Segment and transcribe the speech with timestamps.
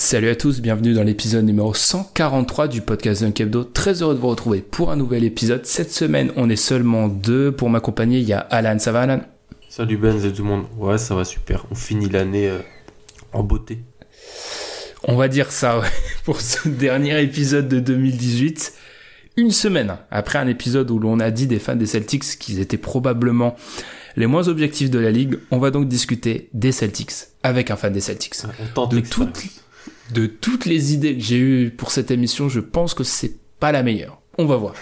[0.00, 3.64] Salut à tous, bienvenue dans l'épisode numéro 143 du podcast Dunk Hebdo.
[3.64, 5.66] Très heureux de vous retrouver pour un nouvel épisode.
[5.66, 7.50] Cette semaine, on est seulement deux.
[7.50, 8.78] Pour m'accompagner, il y a Alan.
[8.78, 9.22] Ça va Alan?
[9.68, 10.66] Salut Ben et tout le monde.
[10.76, 11.66] Ouais, ça va super.
[11.72, 12.60] On finit l'année euh,
[13.32, 13.80] en beauté.
[15.02, 15.88] On va dire ça ouais,
[16.24, 18.74] pour ce dernier épisode de 2018.
[19.36, 22.78] Une semaine après un épisode où l'on a dit des fans des Celtics qu'ils étaient
[22.78, 23.56] probablement
[24.14, 27.92] les moins objectifs de la ligue, on va donc discuter des Celtics avec un fan
[27.92, 28.34] des Celtics.
[28.60, 29.42] On tente De toutes,
[30.12, 33.72] de toutes les idées que j'ai eues pour cette émission, je pense que c'est pas
[33.72, 34.20] la meilleure.
[34.38, 34.74] On va voir.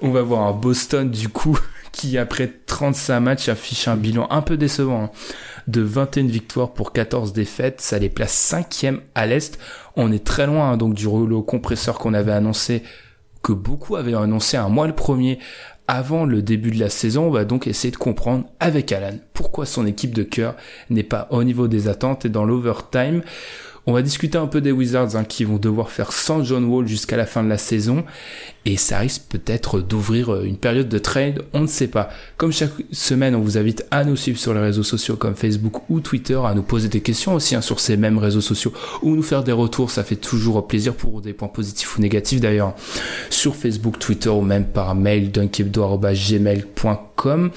[0.00, 1.58] On va voir un Boston du coup
[1.92, 5.10] qui après 35 matchs affiche un bilan un peu décevant hein,
[5.66, 9.58] de 21 victoires pour 14 défaites, ça les place cinquième à l'est.
[9.96, 12.82] On est très loin hein, donc du rouleau compresseur qu'on avait annoncé
[13.42, 15.38] que beaucoup avaient annoncé un mois le premier
[15.90, 19.64] avant le début de la saison, on va donc essayer de comprendre avec Alan pourquoi
[19.64, 20.54] son équipe de cœur
[20.90, 23.22] n'est pas au niveau des attentes et dans l'overtime.
[23.88, 26.86] On va discuter un peu des Wizards hein, qui vont devoir faire sans John Wall
[26.86, 28.04] jusqu'à la fin de la saison
[28.66, 32.10] et ça risque peut-être d'ouvrir euh, une période de trade, on ne sait pas.
[32.36, 35.88] Comme chaque semaine, on vous invite à nous suivre sur les réseaux sociaux comme Facebook
[35.88, 39.16] ou Twitter, à nous poser des questions aussi hein, sur ces mêmes réseaux sociaux ou
[39.16, 42.74] nous faire des retours, ça fait toujours plaisir pour des points positifs ou négatifs d'ailleurs
[43.30, 47.50] sur Facebook, Twitter ou même par mail dunkebdo@gmail.com.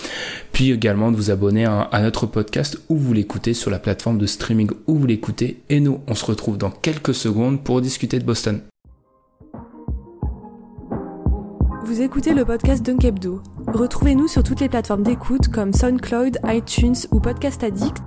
[0.52, 4.26] Puis également de vous abonner à, notre podcast où vous l'écoutez sur la plateforme de
[4.26, 5.62] streaming où vous l'écoutez.
[5.70, 8.62] Et nous, on se retrouve dans quelques secondes pour discuter de Boston.
[11.84, 13.42] Vous écoutez le podcast Dunk Hebdo.
[13.68, 17.98] Retrouvez-nous sur toutes les plateformes d'écoute comme SoundCloud, iTunes ou Podcast Addict,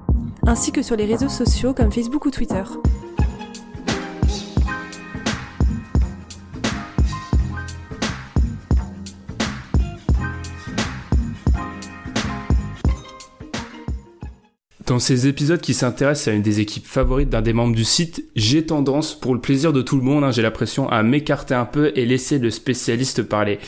[0.47, 2.63] ainsi que sur les réseaux sociaux comme Facebook ou Twitter.
[14.87, 18.25] Dans ces épisodes qui s'intéressent à une des équipes favorites d'un des membres du site,
[18.37, 21.65] j'ai tendance, pour le plaisir de tout le monde, hein, j'ai l'impression, à m'écarter un
[21.65, 23.59] peu et laisser le spécialiste parler.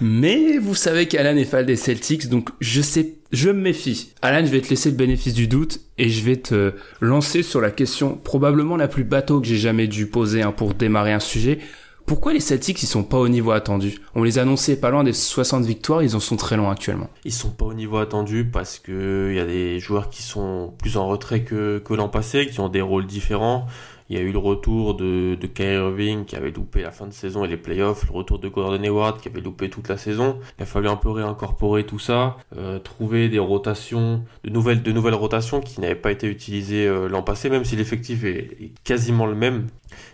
[0.00, 4.12] Mais vous savez qu'Alan est fan des Celtics, donc je sais, je me méfie.
[4.22, 7.60] Alan, je vais te laisser le bénéfice du doute et je vais te lancer sur
[7.60, 11.20] la question probablement la plus bateau que j'ai jamais dû poser hein, pour démarrer un
[11.20, 11.60] sujet.
[12.06, 13.98] Pourquoi les Celtics ils sont pas au niveau attendu?
[14.14, 17.08] On les annonçait pas loin des 60 victoires, ils en sont très loin actuellement.
[17.24, 20.74] Ils sont pas au niveau attendu parce que il y a des joueurs qui sont
[20.78, 23.66] plus en retrait que l'an passé, qui ont des rôles différents.
[24.10, 27.12] Il y a eu le retour de, de Irving qui avait loupé la fin de
[27.12, 30.38] saison et les playoffs, le retour de Gordon Hayward qui avait loupé toute la saison.
[30.58, 34.92] Il a fallu un peu réincorporer tout ça, euh, trouver des rotations, de nouvelles, de
[34.92, 38.72] nouvelles rotations qui n'avaient pas été utilisées euh, l'an passé, même si l'effectif est, est
[38.84, 39.68] quasiment le même.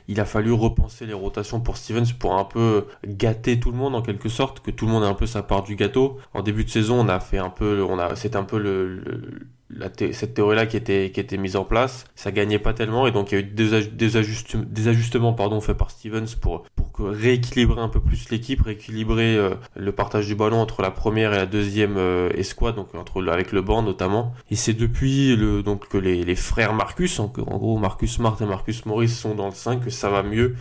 [0.09, 3.95] Il a fallu repenser les rotations pour Stevens pour un peu gâter tout le monde
[3.97, 6.19] en quelque sorte, que tout le monde ait un peu sa part du gâteau.
[6.35, 8.87] En début de saison, on a fait un peu, on a, c'est un peu le,
[8.97, 9.47] le-
[10.13, 12.05] cette théorie-là qui était, qui était mise en place.
[12.15, 15.61] Ça gagnait pas tellement et donc il y a eu des, aj- des, ajustements, pardon,
[15.61, 20.27] faits par Stevens pour, pour que rééquilibrer un peu plus l'équipe, rééquilibrer euh, le partage
[20.27, 23.83] du ballon entre la première et la deuxième euh, escouade, donc entre avec le banc
[23.83, 24.33] notamment.
[24.51, 29.09] Et c'est depuis donc que les, frères Marcus, en, gros Marcus Smart et Marcus Morris
[29.09, 30.57] sont dans le 5, que ça va mieux,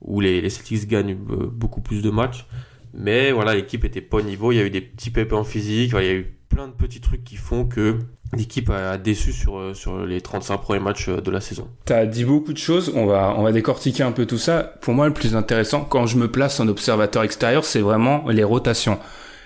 [0.00, 2.46] où les, Celtics gagnent euh, beaucoup plus de matchs.
[2.94, 5.92] Mais voilà, l'équipe était pas au niveau, il y a eu des petits pépins physiques,
[5.94, 7.98] il y a eu plein de petits trucs qui font que
[8.36, 11.68] l'équipe a déçu sur, euh, sur les 35 premiers matchs euh, de la saison.
[11.84, 14.74] T'as dit beaucoup de choses, on va, on va décortiquer un peu tout ça.
[14.80, 18.44] Pour moi, le plus intéressant, quand je me place en observateur extérieur, c'est vraiment les
[18.44, 18.98] rotations.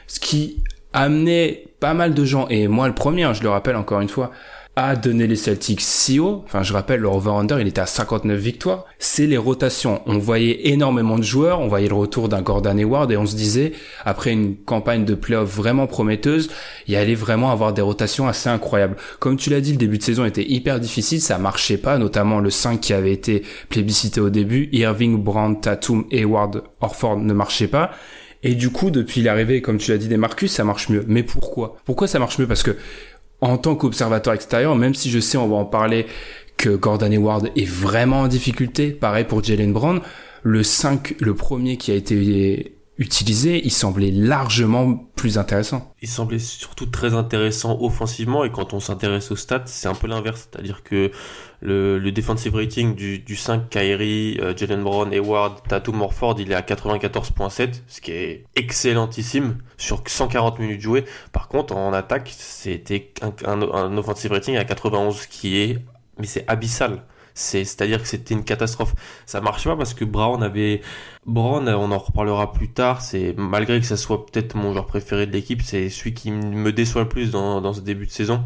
[0.06, 0.62] Ce qui
[0.93, 4.09] amenait pas mal de gens, et moi le premier, hein, je le rappelle encore une
[4.09, 4.31] fois,
[4.77, 6.43] a donné les Celtics si haut.
[6.47, 8.87] Enfin, je rappelle, le over-under, il était à 59 victoires.
[8.99, 10.01] C'est les rotations.
[10.07, 13.35] On voyait énormément de joueurs, on voyait le retour d'un Gordon Hayward et on se
[13.35, 13.73] disait,
[14.05, 16.51] après une campagne de playoff vraiment prometteuse,
[16.87, 18.97] il allait vraiment avoir des rotations assez incroyables.
[19.19, 22.39] Comme tu l'as dit, le début de saison était hyper difficile, ça marchait pas, notamment
[22.39, 24.69] le 5 qui avait été plébiscité au début.
[24.73, 27.91] Irving, Brand, Tatum, Hayward, Orford ne marchait pas.
[28.43, 31.05] Et du coup, depuis l'arrivée, comme tu l'as dit, des Marcus, ça marche mieux.
[31.07, 31.77] Mais pourquoi?
[31.85, 32.47] Pourquoi ça marche mieux?
[32.47, 32.75] Parce que
[33.41, 36.07] en tant qu'observateur extérieur, même si je sais, on va en parler,
[36.57, 40.01] que Gordon Hayward est vraiment en difficulté, pareil pour Jalen Brown,
[40.43, 45.94] le 5, le premier qui a été utilisé, il semblait largement plus intéressant.
[46.02, 50.06] Il semblait surtout très intéressant offensivement et quand on s'intéresse aux stats, c'est un peu
[50.06, 51.11] l'inverse, c'est-à-dire que
[51.62, 56.52] le, le defensive rating du, du 5 Kyrie, euh, Jalen Brown, Hayward, Tatum Morford, il
[56.52, 61.06] est à 94.7, ce qui est excellentissime sur 140 minutes jouées.
[61.32, 65.79] Par contre, en attaque, c'était un, un, un offensive rating à 91, qui est,
[66.19, 67.02] mais c'est abyssal.
[67.41, 68.95] C'est, à dire que c'était une catastrophe.
[69.27, 70.83] Ça marchait pas parce que Brown avait,
[71.27, 75.27] Brown, on en reparlera plus tard, c'est, malgré que ça soit peut-être mon joueur préféré
[75.27, 78.45] de l'équipe, c'est celui qui me déçoit le plus dans, ce début de saison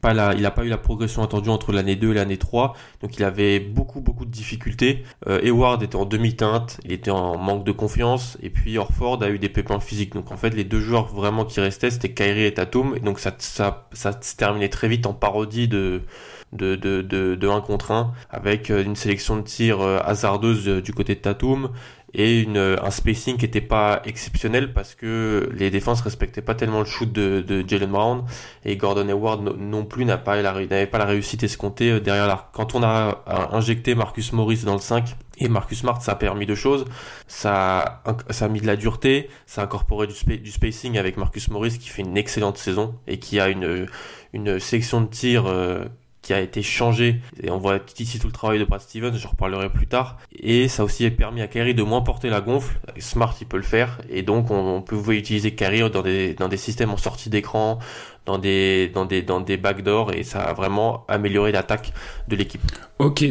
[0.00, 2.74] pas la, il n'a pas eu la progression attendue entre l'année 2 et l'année 3,
[3.02, 5.04] donc il avait beaucoup beaucoup de difficultés.
[5.28, 5.40] Euh,
[5.82, 9.50] était en demi-teinte, il était en manque de confiance, et puis Orford a eu des
[9.50, 10.14] pépins physiques.
[10.14, 13.18] Donc en fait les deux joueurs vraiment qui restaient c'était Kyrie et Tatum, et donc
[13.18, 16.02] ça, ça, ça se terminait très vite en parodie de
[16.52, 20.68] de, de, de, de 1 contre 1 avec euh, une sélection de tirs euh, hasardeuse
[20.68, 21.70] euh, du côté de Tatum
[22.12, 26.80] et une, un spacing qui était pas exceptionnel parce que les défenses respectaient pas tellement
[26.80, 28.24] le shoot de, de Jalen Brown
[28.64, 32.48] et Gordon Hayward non plus n'a pas n'avait pas la réussite escomptée derrière l'arc.
[32.52, 36.46] Quand on a injecté Marcus Morris dans le 5 et Marcus Smart, ça a permis
[36.46, 36.84] deux choses.
[37.28, 41.48] Ça, ça a mis de la dureté, ça a incorporé du, du spacing avec Marcus
[41.48, 43.86] Morris qui fait une excellente saison et qui a une,
[44.32, 45.84] une section de tir euh,
[46.22, 47.20] qui a été changé.
[47.42, 50.18] Et on voit ici tout le travail de Brad Stevens, je reparlerai plus tard.
[50.32, 52.78] Et ça a aussi permis à Kerry de moins porter la gonfle.
[52.98, 54.00] Smart, il peut le faire.
[54.10, 57.78] Et donc, on, on peut utiliser Kerry dans des, dans des systèmes en sortie d'écran,
[58.26, 60.12] dans des, dans des, dans des backdoors.
[60.12, 61.92] Et ça a vraiment amélioré l'attaque
[62.28, 62.60] de l'équipe.
[62.98, 63.24] Ok,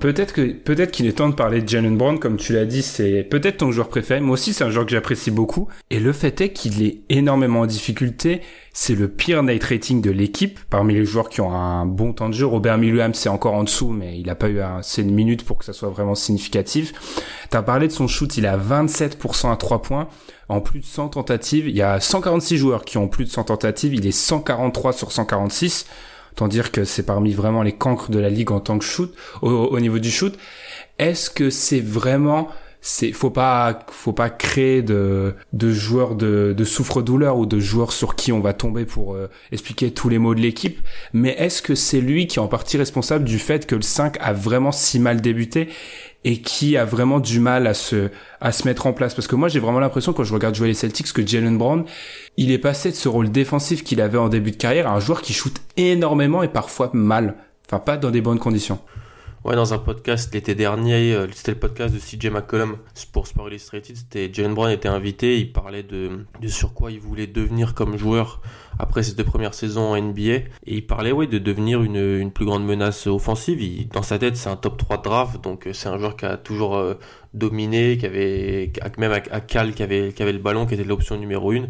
[0.00, 2.82] peut-être que peut-être qu'il est temps de parler de Jalen Brown, comme tu l'as dit,
[2.82, 4.20] c'est peut-être ton joueur préféré.
[4.20, 5.68] Moi aussi, c'est un joueur que j'apprécie beaucoup.
[5.90, 8.40] Et le fait est qu'il est énormément en difficulté.
[8.76, 12.28] C'est le pire night rating de l'équipe parmi les joueurs qui ont un bon temps
[12.28, 12.44] de jeu.
[12.44, 15.58] Robert Williams, c'est encore en dessous, mais il n'a pas eu assez de minutes pour
[15.58, 16.92] que ça soit vraiment significatif.
[17.50, 20.08] T'as parlé de son shoot, il a 27% à 3 points
[20.48, 21.68] en plus de 100 tentatives.
[21.68, 23.94] Il y a 146 joueurs qui ont plus de 100 tentatives.
[23.94, 25.86] Il est 143 sur 146.
[26.34, 29.14] Tant dire que c'est parmi vraiment les cancres de la ligue en tant que shoot,
[29.40, 30.36] au niveau du shoot.
[30.98, 32.48] Est-ce que c'est vraiment
[32.86, 37.92] c'est faut pas faut pas créer de de joueurs de, de souffre-douleur ou de joueurs
[37.92, 40.80] sur qui on va tomber pour euh, expliquer tous les mots de l'équipe.
[41.14, 44.18] Mais est-ce que c'est lui qui est en partie responsable du fait que le 5
[44.20, 45.70] a vraiment si mal débuté
[46.24, 48.10] et qui a vraiment du mal à se
[48.42, 49.14] à se mettre en place?
[49.14, 51.86] Parce que moi j'ai vraiment l'impression quand je regarde jouer les Celtics que Jalen Brown
[52.36, 55.00] il est passé de ce rôle défensif qu'il avait en début de carrière à un
[55.00, 57.36] joueur qui shoot énormément et parfois mal.
[57.66, 58.78] Enfin pas dans des bonnes conditions
[59.44, 62.78] Ouais, dans un podcast l'été dernier, euh, c'était le podcast de CJ McCollum
[63.12, 63.94] pour Sport Illustrated.
[63.94, 67.98] C'était Jalen Brown était invité, il parlait de, de sur quoi il voulait devenir comme
[67.98, 68.40] joueur
[68.78, 70.30] après ses deux premières saisons en NBA.
[70.30, 73.60] Et il parlait ouais de devenir une, une plus grande menace offensive.
[73.60, 76.24] Il, dans sa tête, c'est un top 3 draft, donc euh, c'est un joueur qui
[76.24, 76.94] a toujours euh,
[77.34, 81.18] dominé, qui avait même à, Cal qui avait qui avait le ballon, qui était l'option
[81.18, 81.66] numéro 1.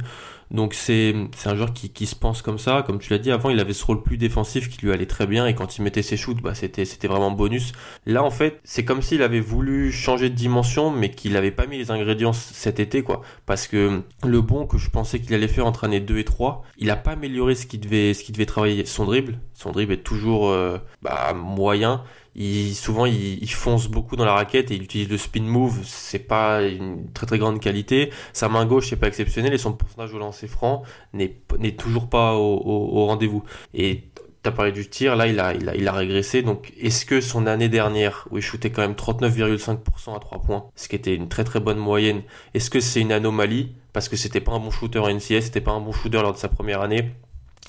[0.51, 3.61] Donc c'est un joueur qui, se pense comme ça, comme tu l'as dit avant, il
[3.61, 5.47] avait ce rôle plus défensif qui lui allait très bien.
[5.47, 7.73] Et quand il mettait ses shoots, bah c'était vraiment bonus.
[8.07, 11.67] Là en fait, c'est comme s'il avait voulu changer de dimension mais qu'il n'avait pas
[11.67, 13.23] mis les ingrédients cet été quoi.
[13.47, 16.63] Parce que le bon que je pensais qu'il allait faire entre année 2 et 3,
[16.79, 18.85] il a pas amélioré ce qu'il devait ce qu'il devait travailler.
[18.87, 22.03] Son dribble, son dribble est toujours euh, bah, moyen
[22.35, 26.19] il, souvent il, fonce beaucoup dans la raquette et il utilise le spin move, c'est
[26.19, 28.11] pas une très grande qualité.
[28.33, 31.33] Sa main gauche c'est pas exceptionnel et son pourcentage au lancer franc n'est
[31.77, 33.45] toujours pas au, rendez-vous.
[33.73, 34.05] Et
[34.43, 36.43] t'as parlé du tir, là il a, il a, régressé.
[36.43, 40.67] Donc est-ce que son année dernière, où il shootait quand même 39,5% à 3 points,
[40.75, 42.23] ce qui était une très très bonne moyenne,
[42.55, 43.75] est-ce que c'est une anomalie?
[43.93, 46.33] Parce que c'était pas un bon shooter en NCS, c'était pas un bon shooter lors
[46.33, 47.15] de sa première année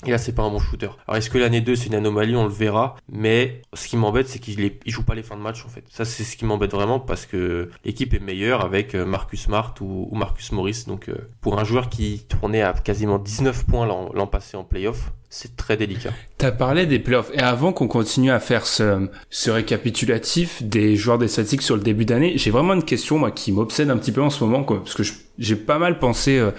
[0.04, 0.90] et là, c'est pas un bon shooter.
[1.06, 2.36] Alors, est-ce que l'année 2, c'est une anomalie?
[2.36, 2.96] On le verra.
[3.10, 5.84] Mais ce qui m'embête, c'est qu'il il joue pas les fins de match, en fait.
[5.88, 9.74] Ça, c'est ce qui m'embête vraiment parce que l'équipe est meilleure avec euh, Marcus Smart
[9.80, 10.84] ou, Marcus Morris.
[10.86, 15.12] Donc, euh, pour un joueur qui tournait à quasiment 19 points l'an passé en playoff,
[15.30, 16.10] c'est très délicat.
[16.36, 17.30] T'as parlé des playoffs.
[17.32, 19.08] Et avant qu'on continue à faire ce,
[19.48, 23.50] récapitulatif des joueurs des Celtics sur le début d'année, j'ai vraiment une question, moi, qui
[23.50, 25.02] m'obsède un petit peu en ce moment, quoi, parce que
[25.38, 26.38] j'ai pas mal pensé...
[26.38, 26.50] Euh,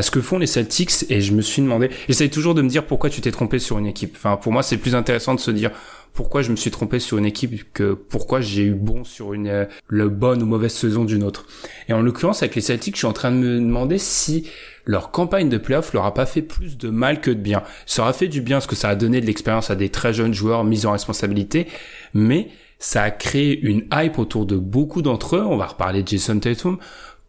[0.00, 2.70] à ce que font les Celtics et je me suis demandé, j'essaye toujours de me
[2.70, 4.14] dire pourquoi tu t'es trompé sur une équipe.
[4.16, 5.72] Enfin, pour moi, c'est plus intéressant de se dire
[6.14, 9.46] pourquoi je me suis trompé sur une équipe que pourquoi j'ai eu bon sur une
[9.46, 11.44] euh, le bonne ou mauvaise saison d'une autre.
[11.90, 14.48] Et en l'occurrence avec les Celtics, je suis en train de me demander si
[14.86, 17.62] leur campagne de playoff leur a pas fait plus de mal que de bien.
[17.84, 20.14] Ça aura fait du bien parce que ça a donné de l'expérience à des très
[20.14, 21.66] jeunes joueurs mis en responsabilité,
[22.14, 25.44] mais ça a créé une hype autour de beaucoup d'entre eux.
[25.46, 26.78] On va reparler de Jason Tatum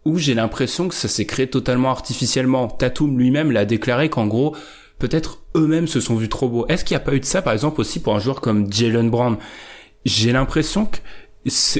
[0.05, 2.67] où j'ai l'impression que ça s'est créé totalement artificiellement.
[2.67, 4.55] Tatum lui-même l'a déclaré qu'en gros,
[5.00, 6.67] peut-être eux-mêmes se sont vus trop beaux.
[6.67, 8.72] Est-ce qu'il n'y a pas eu de ça, par exemple, aussi pour un joueur comme
[8.72, 9.38] Jalen Brown?
[10.05, 10.98] J'ai l'impression que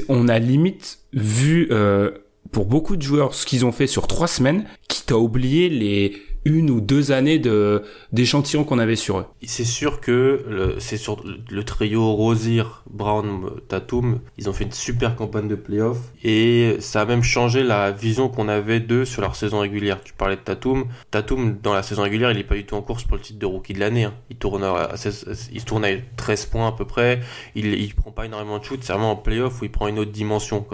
[0.08, 2.10] on a limite vu euh,
[2.50, 6.16] pour beaucoup de joueurs ce qu'ils ont fait sur trois semaines, qui t'a oublié les
[6.44, 7.82] une ou deux années de
[8.12, 9.26] d'échantillons qu'on avait sur eux.
[9.44, 15.16] C'est sûr que c'est sur le trio Rosier, Brown, Tatum, ils ont fait une super
[15.16, 19.36] campagne de playoff et ça a même changé la vision qu'on avait d'eux sur leur
[19.36, 20.00] saison régulière.
[20.02, 22.82] Tu parlais de Tatum, Tatum dans la saison régulière, il est pas du tout en
[22.82, 24.04] course pour le titre de rookie de l'année.
[24.04, 24.14] Hein.
[24.30, 27.20] Il tourne à 16, il tourne à 13 points à peu près.
[27.54, 29.98] Il il prend pas énormément de shoot, c'est vraiment en playoff où il prend une
[29.98, 30.66] autre dimension.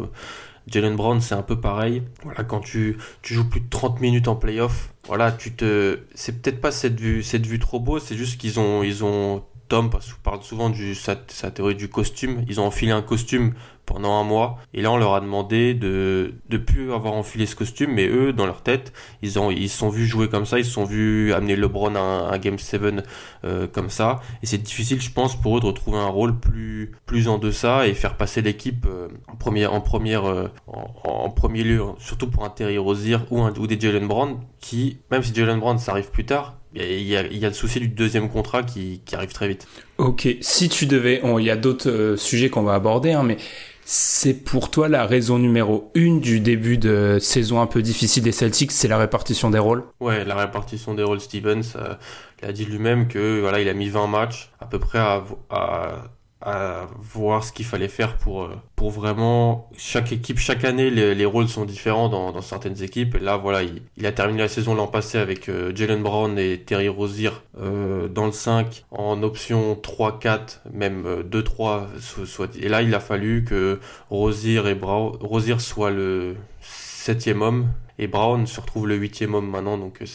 [0.70, 2.02] Jalen Brown, c'est un peu pareil.
[2.22, 6.42] Voilà, quand tu, tu joues plus de 30 minutes en playoff, voilà, tu te, c'est
[6.42, 9.90] peut-être pas cette vue, cette vue trop beau, c'est juste qu'ils ont, ils ont Tom
[10.22, 11.16] parle souvent de sa,
[11.50, 12.44] théorie du costume.
[12.48, 13.52] Ils ont enfilé un costume
[13.84, 14.58] pendant un mois.
[14.74, 17.92] Et là, on leur a demandé de de plus avoir enfilé ce costume.
[17.92, 20.58] Mais eux, dans leur tête, ils ont ils se sont vus jouer comme ça.
[20.58, 23.04] Ils se sont vus amener LeBron à un, Game 7
[23.44, 24.20] euh, comme ça.
[24.42, 27.86] Et c'est difficile, je pense, pour eux de retrouver un rôle plus plus en deçà
[27.86, 31.82] et faire passer l'équipe euh, en première en première euh, en, premier lieu.
[31.98, 35.60] Surtout pour un Terry Rozier ou, un, ou des Jalen Brown qui, même si Jalen
[35.60, 38.28] Brown ça arrive plus tard, il y, a, il y a le souci du deuxième
[38.28, 39.66] contrat qui, qui arrive très vite.
[39.96, 43.38] Ok, si tu devais, il y a d'autres euh, sujets qu'on va aborder, hein, mais
[43.84, 48.32] c'est pour toi la raison numéro une du début de saison un peu difficile des
[48.32, 49.82] Celtics, c'est la répartition des rôles?
[50.00, 51.20] Ouais, la répartition des rôles.
[51.20, 51.94] Stevens euh,
[52.42, 55.24] il a dit lui-même que voilà, il a mis 20 matchs à peu près à,
[55.50, 56.04] à
[56.40, 61.14] à voir ce qu'il fallait faire pour euh, pour vraiment chaque équipe chaque année les,
[61.14, 63.16] les rôles sont différents dans, dans certaines équipes.
[63.16, 66.38] Et là voilà il, il a terminé la saison l'an passé avec euh, Jalen Brown
[66.38, 67.30] et Terry Rozier
[67.60, 71.86] euh, dans le 5 en option 3-4 même 2-3
[72.24, 73.80] soit et là il a fallu que
[74.10, 79.50] Rozier et Brown Rozier soit le septième homme et Brown se retrouve le huitième homme
[79.50, 80.06] maintenant, donc euh,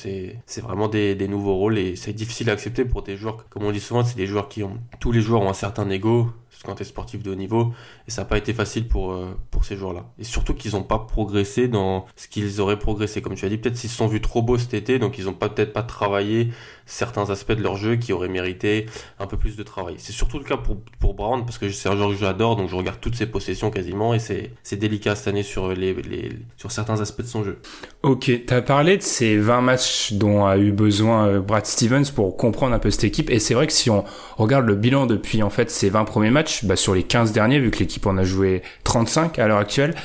[0.45, 3.71] c'est vraiment des, nouveaux rôles et c'est difficile à accepter pour des joueurs, comme on
[3.71, 6.29] dit souvent, c'est des joueurs qui ont tous les joueurs ont un certain ego
[6.63, 7.73] quand tu es sportif de haut niveau
[8.07, 10.05] et ça n'a pas été facile pour euh, pour ces joueurs-là.
[10.17, 13.57] Et surtout qu'ils n'ont pas progressé dans ce qu'ils auraient progressé, comme tu as dit,
[13.57, 16.51] peut-être s'ils se sont vus trop beaux cet été, donc ils n'ont peut-être pas travaillé
[16.85, 18.85] certains aspects de leur jeu qui auraient mérité
[19.19, 19.95] un peu plus de travail.
[19.97, 22.69] C'est surtout le cas pour, pour Brown parce que c'est un joueur que j'adore donc
[22.69, 25.95] je regarde toutes ses possessions quasiment et c'est, délicat cette année sur, les,
[26.57, 27.59] sur certains aspects de son jeu.
[28.01, 32.11] Ok, tu as parlé de ces 20 matchs dont a eu besoin euh, Brad Stevens
[32.13, 34.03] pour comprendre un peu cette équipe et c'est vrai que si on
[34.37, 37.59] regarde le bilan depuis en fait ces 20 premiers matchs, bah, sur les 15 derniers
[37.59, 39.95] vu que l'équipe en a joué 35 à l'heure actuelle,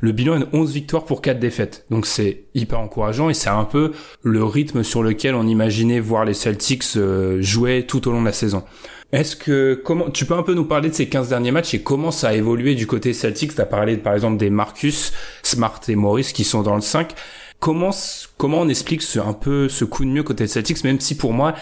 [0.00, 1.84] le bilan est 11 victoires pour 4 défaites.
[1.90, 6.24] Donc c'est hyper encourageant et c'est un peu le rythme sur lequel on imaginait voir
[6.26, 8.64] les Celtics euh, jouer tout au long de la saison.
[9.12, 11.80] Est-ce que comment tu peux un peu nous parler de ces 15 derniers matchs et
[11.80, 13.54] comment ça a évolué du côté Celtics?
[13.54, 17.14] Tu as parlé par exemple des Marcus, Smart et Morris qui sont dans le 5.
[17.60, 17.90] Comment
[18.36, 21.32] comment on explique ce, un peu ce coup de mieux côté Celtics même si pour
[21.32, 21.54] moi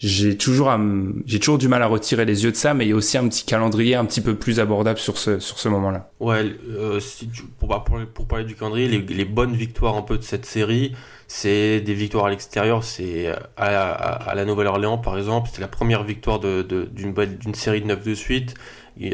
[0.00, 0.72] j'ai toujours
[1.26, 3.18] j'ai toujours du mal à retirer les yeux de ça mais il y a aussi
[3.18, 6.10] un petit calendrier un petit peu plus abordable sur ce sur ce moment-là.
[6.20, 7.68] Ouais, euh, si pour,
[8.26, 10.92] parler du calendrier, les, bonnes victoires un peu de cette série,
[11.32, 16.40] c'est des victoires à l'extérieur, c'est à, la Nouvelle-Orléans par exemple, c'était la première victoire
[16.40, 18.54] de d'une d'une série de 9 de suite,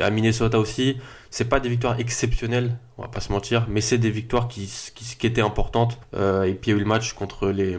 [0.01, 0.97] à Minnesota aussi.
[1.29, 4.63] C'est pas des victoires exceptionnelles, on va pas se mentir, mais c'est des victoires qui,
[4.95, 5.99] qui, qui étaient importantes.
[6.15, 7.77] Euh, et puis il y a eu le match contre les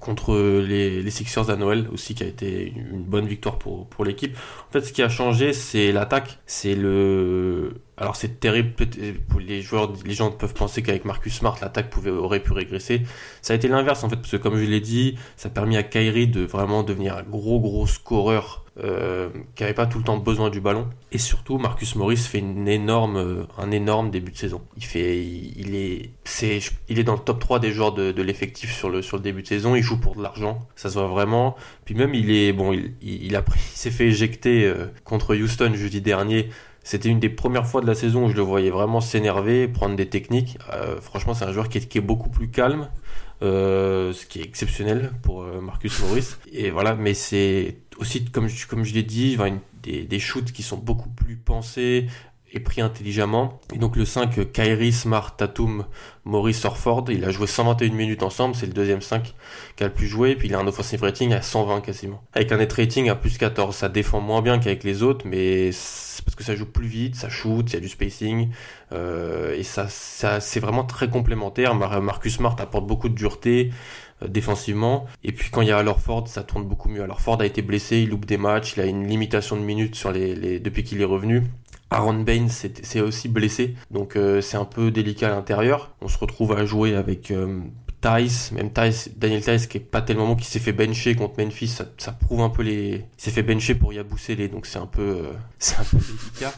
[0.00, 4.04] contre les, les Sixers à Noël aussi qui a été une bonne victoire pour, pour
[4.04, 4.36] l'équipe.
[4.68, 8.72] En fait ce qui a changé c'est l'attaque, c'est le alors c'est terrible
[9.28, 13.02] pour les joueurs les gens peuvent penser qu'avec Marcus Smart l'attaque aurait pu régresser.
[13.42, 15.76] Ça a été l'inverse en fait parce que comme je l'ai dit, ça a permis
[15.76, 20.04] à Kyrie de vraiment devenir un gros gros scoreur euh, qui n'avait pas tout le
[20.04, 20.86] temps besoin du ballon.
[21.10, 24.60] Et surtout, Marcus Morris fait une énorme, euh, un énorme début de saison.
[24.76, 26.10] Il fait, il, est,
[26.88, 29.42] il est dans le top 3 des joueurs de, l'effectif sur le, sur le début
[29.42, 29.74] de saison.
[29.74, 31.56] Il joue pour de l'argent, ça se voit vraiment.
[31.86, 35.72] Puis même, il est, bon, il, il, a pris, s'est fait éjecter euh, contre Houston
[35.74, 36.48] jeudi dernier.
[36.88, 39.94] C'était une des premières fois de la saison où je le voyais vraiment s'énerver, prendre
[39.94, 40.56] des techniques.
[40.72, 42.88] Euh, franchement, c'est un joueur qui est, beaucoup plus calme.
[43.42, 46.36] Euh, ce qui est exceptionnel pour Marcus Morris.
[46.50, 49.36] Et voilà, mais c'est aussi, comme je, comme je l'ai dit,
[49.82, 52.06] des, shoots qui sont beaucoup plus pensés,
[52.52, 53.60] est pris intelligemment.
[53.74, 55.84] Et donc le 5, Kyrie, Smart, Tatum,
[56.24, 59.34] Maurice, Orford, il a joué 121 minutes ensemble, c'est le deuxième 5
[59.76, 62.22] qui a le plus joué, puis il a un offensive rating à 120 quasiment.
[62.32, 65.70] Avec un net rating à plus 14, ça défend moins bien qu'avec les autres, mais
[66.28, 68.50] parce que ça joue plus vite, ça shoot, il y a du spacing,
[68.92, 71.74] euh, et ça, c'est vraiment très complémentaire.
[71.74, 73.70] Marcus Smart apporte beaucoup de dureté,
[74.22, 75.06] euh, défensivement.
[75.24, 77.02] Et puis quand il y a Ford, ça tourne beaucoup mieux.
[77.02, 79.94] Alors Ford a été blessé, il loupe des matchs, il a une limitation de minutes
[79.94, 81.44] sur les, depuis qu'il est revenu.
[81.90, 85.94] Aaron Baines s'est aussi blessé, donc euh, c'est un peu délicat à l'intérieur.
[86.02, 87.32] On se retrouve à jouer avec
[88.00, 91.42] Tice, même Tice, Daniel Tice qui est pas tellement bon, qui s'est fait bencher contre
[91.42, 93.04] Memphis, ça, prouve un peu les.
[93.18, 96.54] Il s'est fait bencher pour Yabusele, donc c'est un peu, euh, c'est un peu délicat.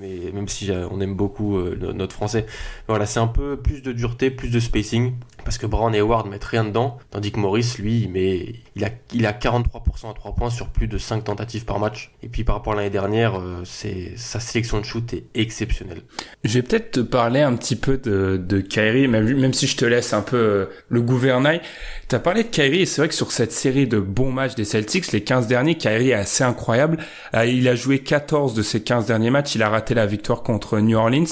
[0.00, 2.46] Mais même si on aime beaucoup notre français,
[2.88, 5.12] voilà, c'est un peu plus de dureté, plus de spacing
[5.44, 8.90] parce que Brown et Howard mettent rien dedans, tandis que Morris, lui, il, il, a,
[9.12, 12.12] il a 43% à 3 points sur plus de 5 tentatives par match.
[12.22, 16.02] Et puis par rapport à l'année dernière, euh, sa sélection de shoot est exceptionnelle.
[16.44, 19.84] Je vais peut-être te parler un petit peu de, de Kyrie, même si je te
[19.84, 21.60] laisse un peu euh, le gouvernail.
[22.08, 24.54] Tu as parlé de Kyrie, et c'est vrai que sur cette série de bons matchs
[24.54, 26.98] des Celtics, les 15 derniers, Kyrie est assez incroyable.
[27.34, 30.42] Euh, il a joué 14 de ses 15 derniers matchs, il a raté la victoire
[30.42, 31.24] contre New Orleans.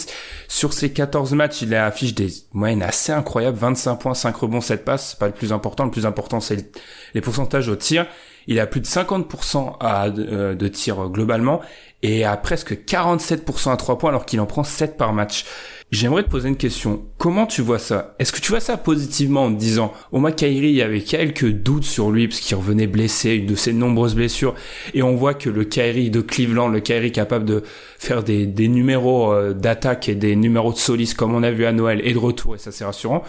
[0.49, 4.61] Sur ces 14 matchs, il a affiché des moyennes assez incroyables, 25 points, 5 rebonds,
[4.61, 5.85] 7 passes, c'est pas le plus important.
[5.85, 6.73] Le plus important, c'est
[7.15, 8.07] les pourcentages au tir.
[8.47, 11.61] Il a plus de 50% à, euh, de tir globalement
[12.03, 15.45] et à presque 47% à 3 points alors qu'il en prend 7 par match.
[15.91, 17.03] J'aimerais te poser une question.
[17.19, 18.15] Comment tu vois ça?
[18.21, 21.51] Est-ce que tu vois ça positivement en te disant, Oma Kairi, il y avait quelques
[21.51, 24.55] doutes sur lui parce qu'il revenait blessé, une de ses nombreuses blessures,
[24.95, 27.65] et on voit que le Kairi de Cleveland, le Kairi capable de
[27.99, 31.65] faire des, des numéros euh, d'attaque et des numéros de solis comme on a vu
[31.65, 33.25] à Noël et de retour, et ça c'est rassurant,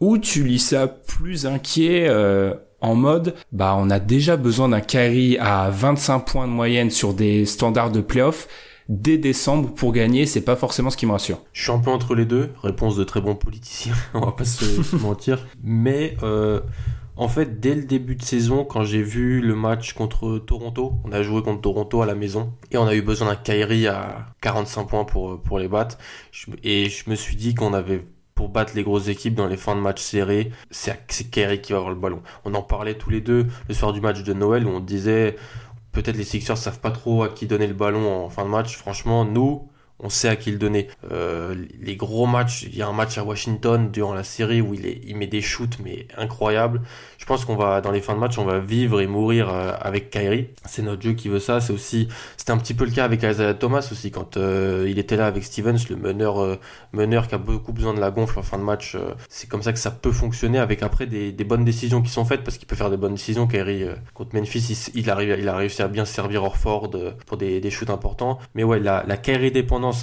[0.00, 4.80] ou tu lis ça plus inquiet euh, en mode bah on a déjà besoin d'un
[4.82, 8.46] carry à 25 points de moyenne sur des standards de playoff
[8.88, 11.40] dès décembre pour gagner, c'est pas forcément ce qui me rassure.
[11.52, 14.44] Je suis un peu entre les deux, réponse de très bons politiciens, on va pas
[14.44, 16.60] se mentir, mais euh,
[17.16, 21.12] en fait, dès le début de saison, quand j'ai vu le match contre Toronto, on
[21.12, 24.26] a joué contre Toronto à la maison et on a eu besoin d'un Kyrie à
[24.40, 25.96] 45 points pour, pour les battre.
[26.64, 29.76] Et je me suis dit qu'on avait pour battre les grosses équipes dans les fins
[29.76, 32.22] de match serrés, c'est Kerry qui va avoir le ballon.
[32.44, 35.36] On en parlait tous les deux le soir du match de Noël où on disait
[35.94, 38.76] peut-être les Sixers savent pas trop à qui donner le ballon en fin de match.
[38.76, 39.68] Franchement, nous,
[40.00, 40.88] on sait à qui le donner.
[41.10, 44.74] Euh, les gros matchs, il y a un match à Washington durant la série où
[44.74, 46.82] il, est, il met des shoots mais incroyables.
[47.18, 49.72] Je pense qu'on va dans les fins de match, on va vivre et mourir euh,
[49.80, 50.48] avec Kyrie.
[50.66, 51.60] C'est notre jeu qui veut ça.
[51.60, 54.98] C'est aussi, c'était un petit peu le cas avec Isaiah Thomas aussi quand euh, il
[54.98, 56.58] était là avec Stevens, le meneur,
[56.92, 58.96] meneur qui a beaucoup besoin de la gonfle en fin de match.
[59.28, 62.24] c'est comme ça que ça peut fonctionner avec après des, des bonnes décisions qui sont
[62.24, 63.46] faites parce qu'il peut faire des bonnes décisions.
[63.46, 66.90] Kyrie contre Memphis, il, arrive, il a réussi à bien servir Orford
[67.26, 68.38] pour des, shoots importants.
[68.54, 69.52] Mais ouais, la, la Kyrie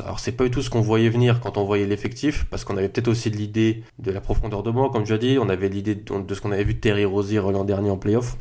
[0.04, 2.78] alors c'est pas du tout ce qu'on voyait venir quand on voyait l'effectif, parce qu'on
[2.78, 5.70] avait peut-être aussi l'idée de la profondeur de banc, comme je l'ai dit, on avait
[5.70, 8.38] l'idée de, ce qu'on avait vu Terry Rozier l'an dernier en playoff.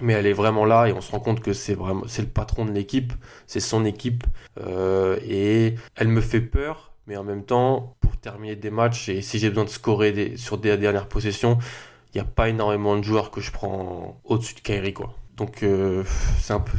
[0.00, 2.66] Mais elle est vraiment là et on se rend compte que c'est vraiment le patron
[2.66, 3.14] de l'équipe,
[3.46, 4.24] c'est son équipe
[4.60, 9.22] euh, et elle me fait peur, mais en même temps pour terminer des matchs et
[9.22, 11.56] si j'ai besoin de scorer sur des dernières possessions,
[12.12, 15.14] il n'y a pas énormément de joueurs que je prends au-dessus de Kyrie quoi.
[15.36, 16.02] Donc euh,
[16.40, 16.72] c'est un peu,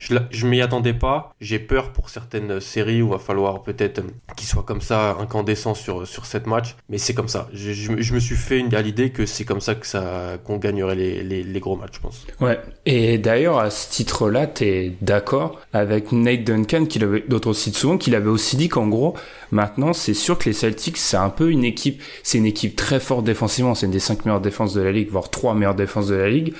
[0.00, 1.32] je, je m'y attendais pas.
[1.40, 5.16] J'ai peur pour certaines séries où il va falloir peut-être euh, qu'ils soient comme ça
[5.20, 6.74] incandescents sur sur cette match.
[6.88, 7.48] Mais c'est comme ça.
[7.52, 10.56] Je, je, me suis fait une, à l'idée que c'est comme ça que ça qu'on
[10.56, 12.26] gagnerait les, les, les, gros matchs, je pense.
[12.40, 12.58] Ouais.
[12.84, 17.96] Et d'ailleurs à ce titre-là, t'es d'accord avec Nate Duncan, qui l'avait d'autres sites souvent,
[17.96, 19.14] qu'il avait aussi dit qu'en gros
[19.52, 22.98] maintenant c'est sûr que les Celtics c'est un peu une équipe, c'est une équipe très
[22.98, 23.76] forte défensivement.
[23.76, 26.28] C'est une des cinq meilleures défenses de la ligue, voire trois meilleures défenses de la
[26.28, 26.54] ligue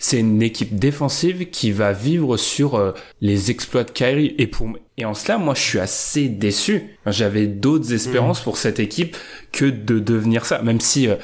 [0.00, 4.34] c'est une équipe défensive qui va vivre sur euh, les exploits de Kyrie.
[4.38, 6.96] Et pour et en cela, moi, je suis assez déçu.
[7.06, 8.44] J'avais d'autres espérances mm.
[8.44, 9.16] pour cette équipe
[9.52, 11.16] que de devenir ça, même si euh,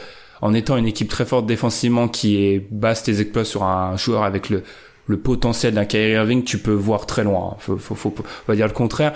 [0.43, 4.23] en étant une équipe très forte défensivement qui est base tes exploits sur un joueur
[4.23, 4.63] avec le
[5.09, 7.57] le potentiel d'un Kyrie Irving, tu peux voir très loin.
[7.61, 9.13] Faut, faut, faut, pas dire le contraire.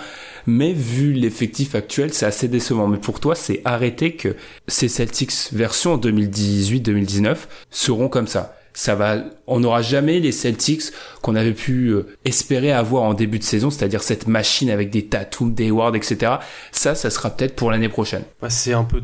[0.47, 2.87] Mais vu l'effectif actuel, c'est assez décevant.
[2.87, 4.37] Mais pour toi, c'est arrêté que
[4.69, 7.35] ces Celtics version 2018-2019
[7.71, 10.83] seront comme ça ça va, on n'aura jamais les Celtics
[11.21, 15.05] qu'on avait pu euh, espérer avoir en début de saison, c'est-à-dire cette machine avec des
[15.07, 16.33] Tatum, des Ward, etc.
[16.71, 18.23] Ça, ça sera peut-être pour l'année prochaine.
[18.41, 19.01] Bah, c'est un peu,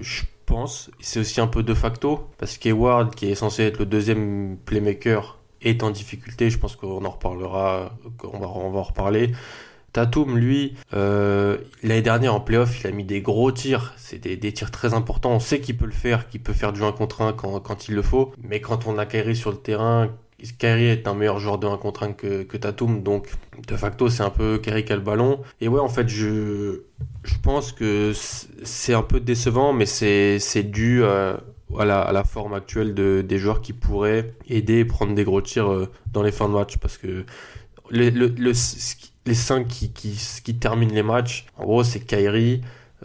[0.00, 3.86] je pense, c'est aussi un peu de facto, parce qu'Eward, qui est censé être le
[3.86, 6.50] deuxième playmaker, est en difficulté.
[6.50, 9.32] Je pense qu'on en reparlera, qu'on va, on va en reparler.
[9.92, 13.92] Tatum, lui, euh, l'année dernière en playoff, il a mis des gros tirs.
[13.96, 15.32] C'est des, tirs très importants.
[15.32, 17.88] On sait qu'il peut le faire, qu'il peut faire du 1 contre 1 quand, quand
[17.88, 18.32] il le faut.
[18.42, 20.10] Mais quand on a Kyrie sur le terrain
[20.58, 23.28] Kyrie est un meilleur joueur de 1 contre 1 que, que Tatum, donc
[23.66, 25.40] de facto c'est un peu Kyrie qui a le ballon.
[25.60, 26.82] Et ouais, en fait, je,
[27.22, 28.12] je pense que
[28.64, 31.40] c'est un peu décevant, mais c'est dû à,
[31.78, 35.24] à, la, à la forme actuelle de, des joueurs qui pourraient aider et prendre des
[35.24, 37.24] gros tirs euh, dans les fins de match, parce que
[37.90, 38.54] le, le
[39.26, 42.62] les 5 qui, terminent les matchs, en gros, c'est Kyrie,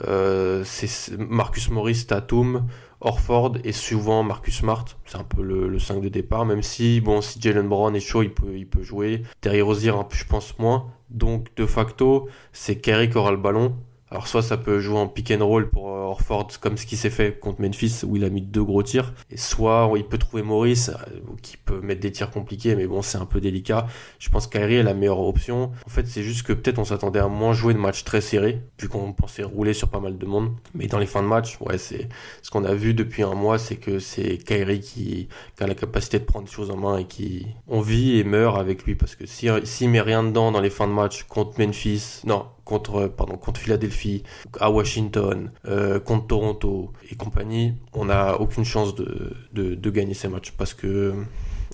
[0.07, 2.67] euh, c'est Marcus Morris, Tatum,
[3.01, 4.85] Orford et souvent Marcus Smart.
[5.05, 7.99] C'est un peu le, le, 5 de départ, même si, bon, si Jalen Brown est
[7.99, 9.23] chaud, il peut, il peut jouer.
[9.41, 10.91] Terry Rozier, je pense, moins.
[11.09, 13.75] Donc, de facto, c'est Kyrie qui aura le ballon.
[14.09, 16.95] Alors soit ça peut jouer en pick and roll pour euh, Orford comme ce qui
[16.95, 20.17] s'est fait contre Memphis où il a mis deux gros tirs, et soit il peut
[20.17, 23.85] trouver Maurice euh, qui peut mettre des tirs compliqués, mais bon c'est un peu délicat.
[24.19, 25.71] Je pense qu'Airi est la meilleure option.
[25.85, 28.61] En fait c'est juste que peut-être on s'attendait à moins jouer de matchs très serrés
[28.79, 30.55] vu qu'on pensait rouler sur pas mal de monde.
[30.73, 32.07] Mais dans les fins de match, ouais c'est
[32.41, 35.27] ce qu'on a vu depuis un mois, c'est que c'est Kyrie qui,
[35.59, 38.57] a la capacité de prendre des choses en main et qui on vit et meurt
[38.57, 41.59] avec lui parce que s'il si, met rien dedans dans les fins de match contre
[41.59, 44.23] Memphis, non contre, pardon, contre Philadelphie,
[44.59, 50.13] à Washington, euh, contre Toronto et compagnie, on n'a aucune chance de, de, de, gagner
[50.13, 51.13] ces matchs parce que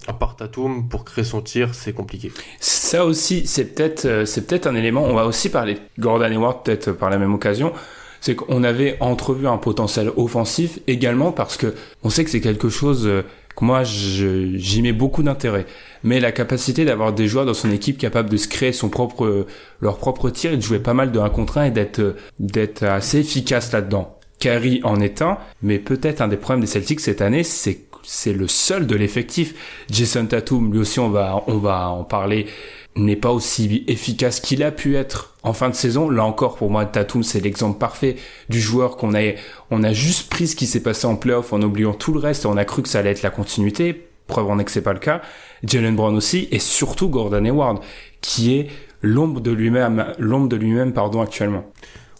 [0.08, 2.32] à part Tatum, pour créer son tir, c'est compliqué.
[2.60, 5.03] Ça aussi, c'est peut-être euh, c'est peut-être un élément.
[5.03, 7.73] On va aussi parler de Gordon Hayward peut-être par la même occasion.
[8.21, 12.69] C'est qu'on avait entrevu un potentiel offensif également parce que on sait que c'est quelque
[12.69, 13.23] chose euh,
[13.55, 15.65] que moi j'y mets beaucoup d'intérêt
[16.03, 19.47] mais la capacité d'avoir des joueurs dans son équipe capables de se créer son propre,
[19.81, 22.83] leur propre tir et de jouer pas mal de 1 contre 1 et d'être, d'être
[22.83, 24.17] assez efficace là-dedans.
[24.39, 28.33] Carrie en est un, mais peut-être un des problèmes des Celtics cette année, c'est c'est
[28.33, 29.55] le seul de l'effectif.
[29.89, 32.47] Jason Tatum, lui aussi, on va, on va en parler,
[32.95, 36.10] n'est pas aussi efficace qu'il a pu être en fin de saison.
[36.10, 38.15] Là encore, pour moi, Tatum, c'est l'exemple parfait
[38.49, 42.13] du joueur qu'on a, juste pris ce qui s'est passé en playoff en oubliant tout
[42.13, 44.08] le reste et on a cru que ça allait être la continuité.
[44.27, 45.21] Preuve en est que c'est pas le cas.
[45.63, 47.79] Jalen Brown aussi, et surtout Gordon Hayward,
[48.21, 48.67] qui est
[49.01, 51.65] l'ombre de lui-même, l'ombre de lui-même, pardon, actuellement.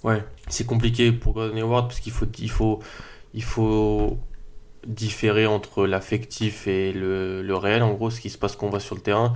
[0.04, 2.80] Ouais, c'est compliqué pour Gordon Hayward parce qu'il faut, il faut,
[3.34, 4.18] il faut
[4.86, 8.82] différer entre l'affectif et le, le, réel, en gros, ce qui se passe qu'on voit
[8.82, 9.34] sur le terrain.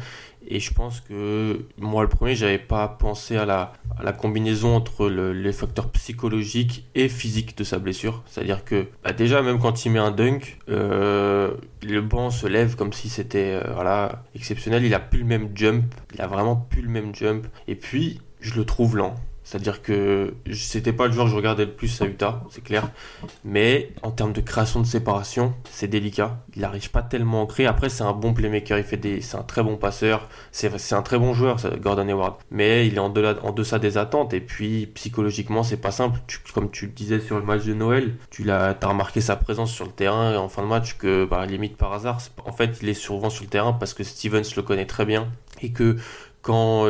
[0.50, 5.34] Et je pense que moi, le premier, j'avais pas pensé à la, combinaison entre le,
[5.34, 8.24] les facteurs psychologiques et physiques de sa blessure.
[8.26, 12.76] C'est-à-dire que bah déjà, même quand il met un dunk, euh, le banc se lève
[12.76, 14.86] comme si c'était euh, voilà, exceptionnel.
[14.86, 15.84] Il a plus le même jump.
[16.14, 17.46] Il a vraiment plus le même jump.
[17.68, 19.16] Et puis, je le trouve lent.
[19.48, 22.90] C'est-à-dire que c'était pas le joueur que je regardais le plus à Utah, c'est clair.
[23.46, 26.44] Mais en termes de création de séparation, c'est délicat.
[26.58, 27.66] Il n'arrive pas tellement à créer.
[27.66, 30.28] Après, c'est un bon playmaker, il fait des, c'est un très bon passeur.
[30.52, 32.36] C'est, un très bon joueur, Gordon Hayward.
[32.52, 34.34] Mais il est en, deçà des attentes.
[34.34, 36.20] Et puis, psychologiquement, c'est pas simple.
[36.54, 39.72] comme tu le disais sur le match de Noël, tu l'as, as remarqué sa présence
[39.72, 42.90] sur le terrain en fin de match que, bah, limite par hasard, en fait, il
[42.90, 45.30] est souvent sur le terrain parce que Stevens le connaît très bien
[45.62, 45.96] et que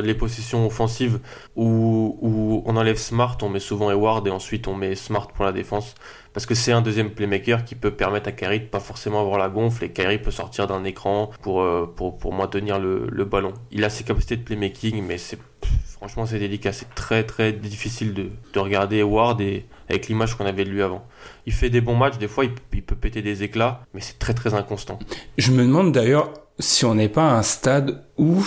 [0.03, 1.19] les possessions offensives
[1.55, 5.51] où, on enlève Smart, on met souvent Eward et ensuite on met Smart pour la
[5.51, 5.95] défense.
[6.33, 9.39] Parce que c'est un deuxième playmaker qui peut permettre à Kyrie de pas forcément avoir
[9.39, 11.87] la gonfle et Kyrie peut sortir d'un écran pour, euh,
[12.31, 13.53] maintenir le, ballon.
[13.71, 15.39] Il a ses capacités de playmaking, mais c'est
[15.87, 16.73] franchement c'est délicat.
[16.73, 19.41] C'est très très difficile de, de regarder Eward
[19.89, 21.07] avec l'image qu'on avait de lui avant.
[21.47, 24.35] Il fait des bons matchs, des fois il peut péter des éclats, mais c'est très
[24.35, 24.99] très inconstant.
[25.39, 28.45] Je me demande d'ailleurs si on n'est pas à un stade où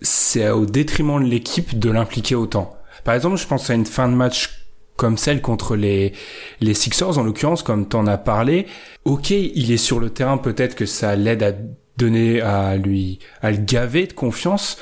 [0.00, 2.76] c'est au détriment de l'équipe de l'impliquer autant.
[3.04, 6.12] Par exemple, je pense à une fin de match comme celle contre les,
[6.60, 8.66] les Sixers, en l'occurrence, comme t'en as parlé.
[9.04, 11.52] Ok, il est sur le terrain, peut-être que ça l'aide à
[11.96, 14.78] donner, à lui, à le gaver de confiance.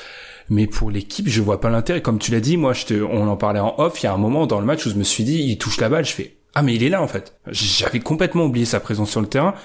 [0.49, 2.01] Mais pour l'équipe, je vois pas l'intérêt.
[2.01, 4.01] Comme tu l'as dit, moi, je te, on en parlait en off.
[4.01, 5.81] Il y a un moment dans le match où je me suis dit, il touche
[5.81, 6.05] la balle.
[6.05, 7.33] Je fais, ah, mais il est là, en fait.
[7.47, 9.55] J'avais complètement oublié sa présence sur le terrain.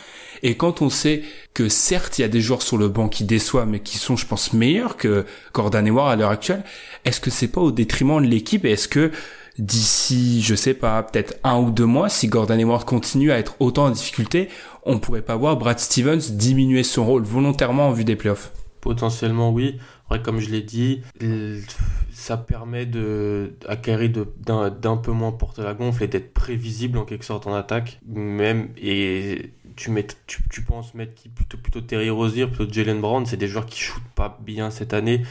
[0.43, 1.23] Et quand on sait
[1.55, 4.17] que certes, il y a des joueurs sur le banc qui déçoivent, mais qui sont,
[4.17, 6.65] je pense, meilleurs que Gordon Hayward à l'heure actuelle,
[7.05, 8.65] est-ce que c'est pas au détriment de l'équipe?
[8.65, 9.11] Et est-ce que
[9.59, 13.57] d'ici, je sais pas, peut-être un ou deux mois, si Gordon Hayward continue à être
[13.61, 14.49] autant en difficulté,
[14.85, 18.53] on pourrait pas voir Brad Stevens diminuer son rôle volontairement en vue des playoffs?
[18.81, 19.79] Potentiellement oui.
[20.11, 21.03] Après, comme je l'ai dit,
[22.11, 27.25] ça permet de, Kerry d'un peu moins porter la gonfle et d'être prévisible en quelque
[27.25, 28.01] sorte en attaque.
[28.09, 29.93] Même, et tu,
[30.67, 34.03] penses mettre qui plutôt, plutôt Terry Rozier, plutôt Jalen Brown, c'est des joueurs qui shootent
[34.17, 35.23] pas bien cette année.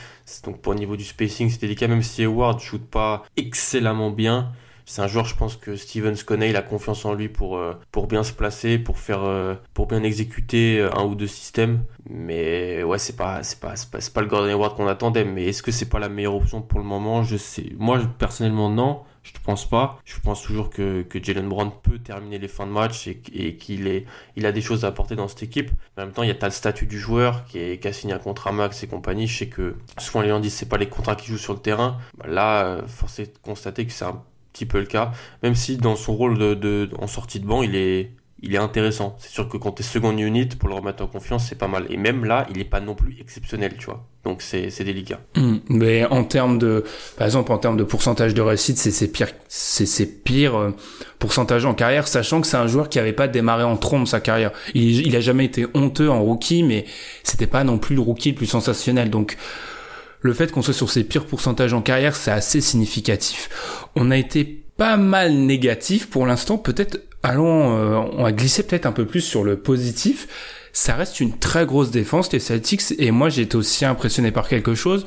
[0.45, 4.53] Donc pour le niveau du spacing, c'est délicat, même si Howard shoot pas excellemment bien.
[4.89, 8.07] C'est un joueur, je pense que Stevens connaît, a confiance en lui pour, euh, pour
[8.07, 11.83] bien se placer, pour faire, euh, pour bien exécuter euh, un ou deux systèmes.
[12.09, 15.25] Mais ouais, c'est pas, c'est pas, c'est pas, le Gordon Hayward qu'on attendait.
[15.25, 17.21] Mais est-ce que c'est pas la meilleure option pour le moment?
[17.21, 17.71] Je sais.
[17.77, 19.01] Moi, personnellement, non.
[19.21, 19.99] Je ne pense pas.
[20.05, 24.05] Je pense toujours que, que Jalen Brown peut terminer les fins de match et, qu'il
[24.35, 25.69] il a des choses à apporter dans cette équipe.
[25.99, 28.51] en même temps, il y a le statut du joueur qui, a signé un contrat
[28.51, 29.27] max et compagnie.
[29.27, 31.59] Je sais que souvent les gens disent c'est pas les contrats qui jouent sur le
[31.59, 31.99] terrain.
[32.17, 35.11] Bah là, force est de constater que c'est un petit peu le cas.
[35.43, 38.59] Même si dans son rôle de, de, en sortie de banc, il est, il est
[38.59, 39.15] intéressant.
[39.19, 41.85] C'est sûr que quand t'es second unit, pour le remettre en confiance, c'est pas mal.
[41.89, 44.05] Et même là, il est pas non plus exceptionnel, tu vois.
[44.23, 45.19] Donc c'est, c'est délicat.
[45.35, 45.57] Hmm.
[45.69, 46.83] mais en termes de,
[47.17, 50.75] par exemple, en termes de pourcentage de réussite, c'est ses pires, c'est ses pires euh,
[51.19, 54.19] pourcentages en carrière, sachant que c'est un joueur qui avait pas démarré en trombe sa
[54.19, 54.51] carrière.
[54.73, 56.85] Il, il a jamais été honteux en rookie, mais
[57.23, 59.09] c'était pas non plus le rookie le plus sensationnel.
[59.09, 59.37] Donc,
[60.21, 63.49] le fait qu'on soit sur ses pires pourcentages en carrière, c'est assez significatif.
[63.95, 68.85] On a été pas mal négatif pour l'instant, peut-être allons, euh, on va glisser peut-être
[68.85, 70.27] un peu plus sur le positif.
[70.71, 74.47] Ça reste une très grosse défense, les Celtics, et moi j'ai été aussi impressionné par
[74.47, 75.05] quelque chose.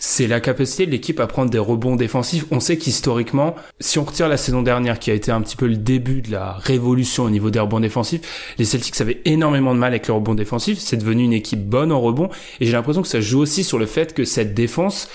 [0.00, 2.44] C'est la capacité de l'équipe à prendre des rebonds défensifs.
[2.52, 5.66] On sait qu'historiquement, si on retire la saison dernière qui a été un petit peu
[5.66, 9.80] le début de la révolution au niveau des rebonds défensifs, les Celtics avaient énormément de
[9.80, 10.78] mal avec les rebonds défensifs.
[10.78, 12.28] C'est devenu une équipe bonne en rebond.
[12.60, 15.08] Et j'ai l'impression que ça joue aussi sur le fait que cette défense,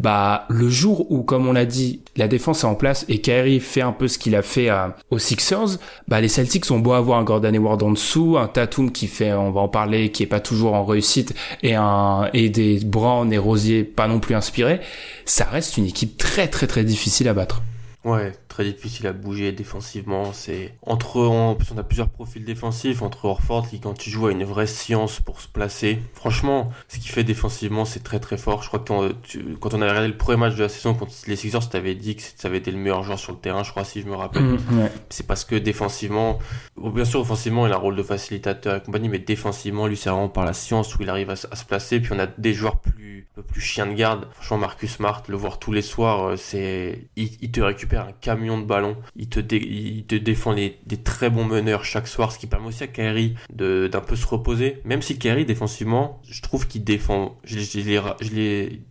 [0.00, 3.60] bah le jour où, comme on l'a dit, la défense est en place et Kyrie
[3.60, 6.92] fait un peu ce qu'il a fait à, aux Sixers, bah les Celtics ont beau
[6.92, 10.22] avoir un Gordon Hayward en dessous, un Tatum qui fait, on va en parler, qui
[10.22, 14.34] est pas toujours en réussite et un et des Brown et Rosier pas non plus
[14.34, 14.80] inspirés,
[15.24, 17.62] ça reste une équipe très très très difficile à battre.
[18.04, 20.32] Ouais, très difficile à bouger défensivement.
[20.32, 24.26] C'est entre en plus on a plusieurs profils défensifs entre Orford qui quand il joue
[24.26, 26.00] a une vraie science pour se placer.
[26.12, 28.64] Franchement, ce qu'il fait défensivement c'est très très fort.
[28.64, 29.12] Je crois que
[29.60, 32.16] quand, on a regardé le premier match de la saison contre les Sixers, t'avais dit
[32.16, 34.16] que ça avait été le meilleur joueur sur le terrain, je crois si je me
[34.16, 34.42] rappelle.
[34.42, 36.40] Mmh, c'est parce que défensivement,
[36.76, 40.10] bien sûr offensivement il a un rôle de facilitateur et compagnie, mais défensivement lui c'est
[40.10, 42.00] vraiment par la science où il arrive à, se placer.
[42.00, 44.26] Puis on a des joueurs plus plus chien de garde.
[44.32, 48.12] Franchement Marcus Smart, le voir tous les soirs, euh, c'est il, il te récupère un
[48.20, 48.96] camion de ballon.
[49.16, 52.86] Il te, défend les, des très bons meneurs chaque soir, ce qui permet aussi à
[52.86, 54.80] Kyrie d'un peu se reposer.
[54.84, 57.36] Même si Kyrie, défensivement, je trouve qu'il défend.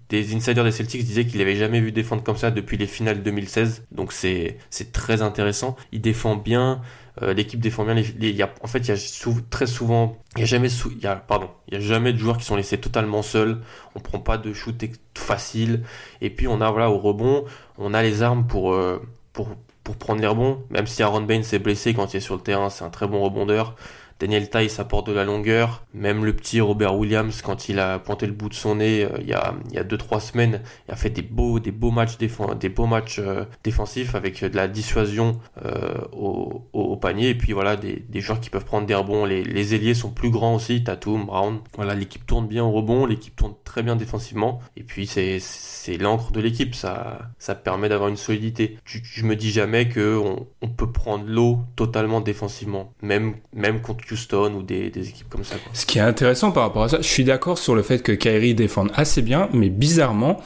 [0.10, 3.24] Des insiders des Celtics disaient qu'il avait jamais vu défendre comme ça depuis les finales
[3.24, 3.88] 2016.
[3.92, 4.58] Donc c'est
[4.94, 5.76] très intéressant.
[5.92, 6.82] Il défend bien.
[7.24, 7.96] Euh, l'équipe défend bien.
[7.96, 10.70] Y a, en fait, il y a très souvent, il y a jamais,
[11.04, 13.62] a, pardon, il a jamais de joueurs qui sont laissés totalement seuls.
[13.96, 14.76] On prend pas de shoot
[15.16, 15.84] facile.
[16.22, 17.46] Et puis on a voilà au rebond,
[17.78, 19.02] on a les armes pour euh,
[19.38, 19.50] pour,
[19.84, 20.64] pour prendre les rebonds.
[20.72, 23.08] Même si Aaron Baines s'est blessé quand il est sur le terrain, c'est un très
[23.08, 23.76] bon rebondeur.
[24.20, 25.86] Daniel Tice apporte de la longueur.
[25.94, 29.10] Même le petit Robert Williams, quand il a pointé le bout de son nez euh,
[29.20, 31.72] il y a il y a deux trois semaines, il a fait des beaux des
[31.72, 37.30] beaux matchs des beaux matchs euh, défensifs avec de la dissuasion euh, au, au, panier
[37.30, 39.26] et puis voilà des, des joueurs qui peuvent prendre des rebonds.
[39.26, 41.60] Les, les ailiers sont plus grands aussi, Tatum, Brown.
[41.76, 46.32] Voilà, l'équipe tourne bien au rebond, l'équipe tourne très bien défensivement et puis c'est l'encre
[46.32, 48.78] de l'équipe, ça ça permet d'avoir une solidité.
[48.86, 53.82] Je, je, me dis jamais que on, on peut prendre l'eau totalement défensivement, même même
[53.82, 55.56] contre Houston ou des, équipes comme ça.
[55.74, 58.12] Ce qui est intéressant par rapport à ça, je suis d'accord sur le fait que
[58.12, 60.42] Kyrie défende assez bien, mais bizarrement,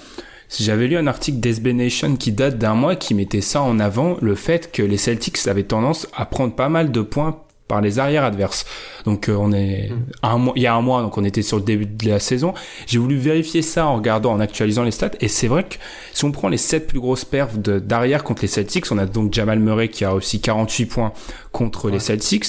[0.59, 4.17] j'avais lu un article d'SB Nation qui date d'un mois qui mettait ça en avant,
[4.21, 7.41] le fait que les Celtics avaient tendance à prendre pas mal de points
[7.71, 8.65] par les arrières adverses.
[9.05, 10.11] Donc euh, on est hmm.
[10.23, 12.19] un mois, il y a un mois, donc on était sur le début de la
[12.19, 12.53] saison.
[12.85, 15.75] J'ai voulu vérifier ça en regardant, en actualisant les stats, et c'est vrai que
[16.11, 19.33] si on prend les 7 plus grosses perfs d'arrière contre les Celtics, on a donc
[19.33, 21.13] Jamal Murray qui a aussi 48 points
[21.53, 22.47] contre les Celtics.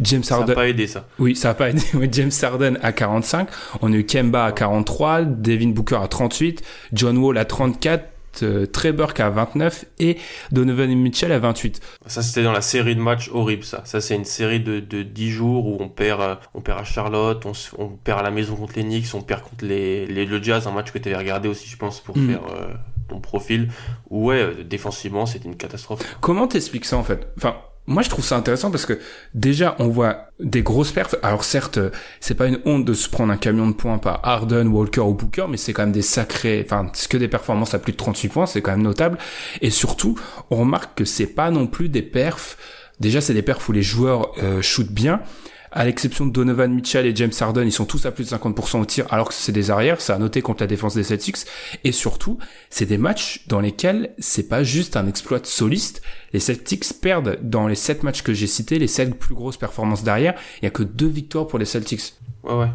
[0.00, 0.46] James Harden.
[0.46, 1.06] Ça n'a pas aidé ça.
[1.18, 1.82] Oui, ça pas aidé.
[2.10, 3.48] James Harden à 45.
[3.82, 6.62] On a eu Kemba à 43, Devin Booker à 38,
[6.94, 8.11] John Wall à 34, euh,
[8.72, 10.18] Trey Burke à 29 et
[10.50, 11.80] Donovan Mitchell à 28.
[12.06, 13.82] Ça c'était dans la série de matchs horrible ça.
[13.84, 16.84] Ça c'est une série de, de 10 jours où on perd euh, on perd à
[16.84, 20.24] Charlotte, on, on, perd à la maison contre les Knicks, on perd contre les, les
[20.24, 22.28] le Jazz, un match que tu avais regardé aussi je pense pour mm.
[22.28, 22.74] faire euh,
[23.08, 23.68] ton profil.
[24.10, 26.00] Ouais, euh, défensivement c'était une catastrophe.
[26.20, 27.28] Comment t'expliques ça en fait?
[27.36, 28.98] Enfin moi, je trouve ça intéressant parce que
[29.34, 31.16] déjà, on voit des grosses perfs.
[31.22, 31.80] Alors certes,
[32.20, 35.14] c'est pas une honte de se prendre un camion de points par Harden, Walker ou
[35.14, 37.96] Booker, mais c'est quand même des sacrés, enfin, ce que des performances à plus de
[37.96, 39.18] 38 points, c'est quand même notable.
[39.60, 40.16] Et surtout,
[40.50, 42.56] on remarque que c'est pas non plus des perfs.
[43.00, 45.20] Déjà, c'est des perfs où les joueurs euh, shootent bien,
[45.72, 48.80] à l'exception de Donovan Mitchell et James Harden, ils sont tous à plus de 50%
[48.80, 51.38] au tir, alors que c'est des arrières, ça a noté contre la défense des Celtics.
[51.84, 52.38] Et surtout,
[52.70, 56.02] c'est des matchs dans lesquels c'est pas juste un exploit soliste.
[56.32, 60.04] Les Celtics perdent dans les 7 matchs que j'ai cités, les 7 plus grosses performances
[60.04, 60.34] derrière.
[60.60, 62.14] Il y a que deux victoires pour les Celtics.
[62.42, 62.70] Ouais, ouais.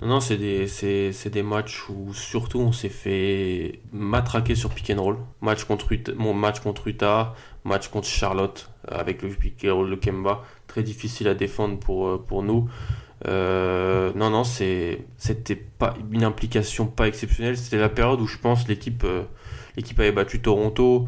[0.00, 5.02] Non, c'est des, c'est, des matchs où surtout on s'est fait matraquer sur pick and
[5.02, 5.16] roll.
[5.40, 9.96] Match contre, mon match contre Utah, match contre Charlotte avec le pick and roll de
[9.96, 10.44] Kemba
[10.82, 12.68] difficile à défendre pour, euh, nous.
[13.26, 17.56] Euh, non, non, c'était pas une implication pas exceptionnelle.
[17.56, 19.24] C'était la période où je pense l'équipe, euh,
[19.76, 21.06] l'équipe avait battu Toronto,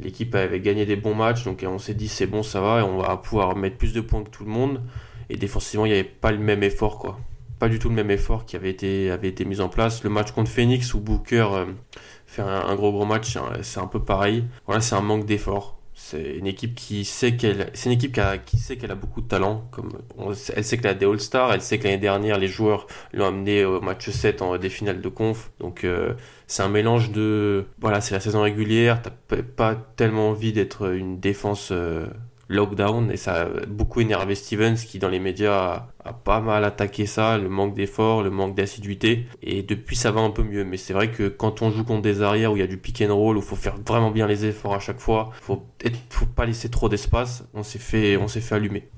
[0.00, 2.82] l'équipe avait gagné des bons matchs, donc on s'est dit c'est bon, ça va, et
[2.82, 4.80] on va pouvoir mettre plus de points que tout le monde.
[5.28, 7.18] Et défensivement, il n'y avait pas le même effort, quoi.
[7.58, 10.02] Pas du tout le même effort qui avait été, mis en place.
[10.02, 11.46] Le match contre Phoenix où Booker
[12.26, 14.44] fait un, un, gros gros match, c'est un peu pareil.
[14.66, 15.81] Voilà, c'est un manque d'effort.
[16.04, 19.70] C'est une équipe qui sait qu'elle, c'est une équipe qui, a, beaucoup de talent.
[20.54, 23.64] Elle sait qu'elle a des All-Stars, elle sait que l'année dernière les joueurs l'ont amené
[23.64, 25.52] au match 7 en des finales de conf.
[25.60, 26.14] Donc euh,
[26.48, 29.00] c'est un mélange de, voilà, c'est la saison régulière.
[29.00, 32.06] T'as pas tellement envie d'être une défense euh,
[32.48, 37.06] lockdown et ça a beaucoup énervé Stevens qui dans les médias a, pas mal attaqué
[37.06, 40.76] ça, le manque d'effort, le manque d'assiduité et depuis ça va un peu mieux mais
[40.76, 43.02] c'est vrai que quand on joue contre des arrières où il y a du pick
[43.02, 46.26] and roll où faut faire vraiment bien les efforts à chaque fois, faut être, faut
[46.26, 48.88] pas laisser trop d'espace, on s'est fait on s'est fait allumer.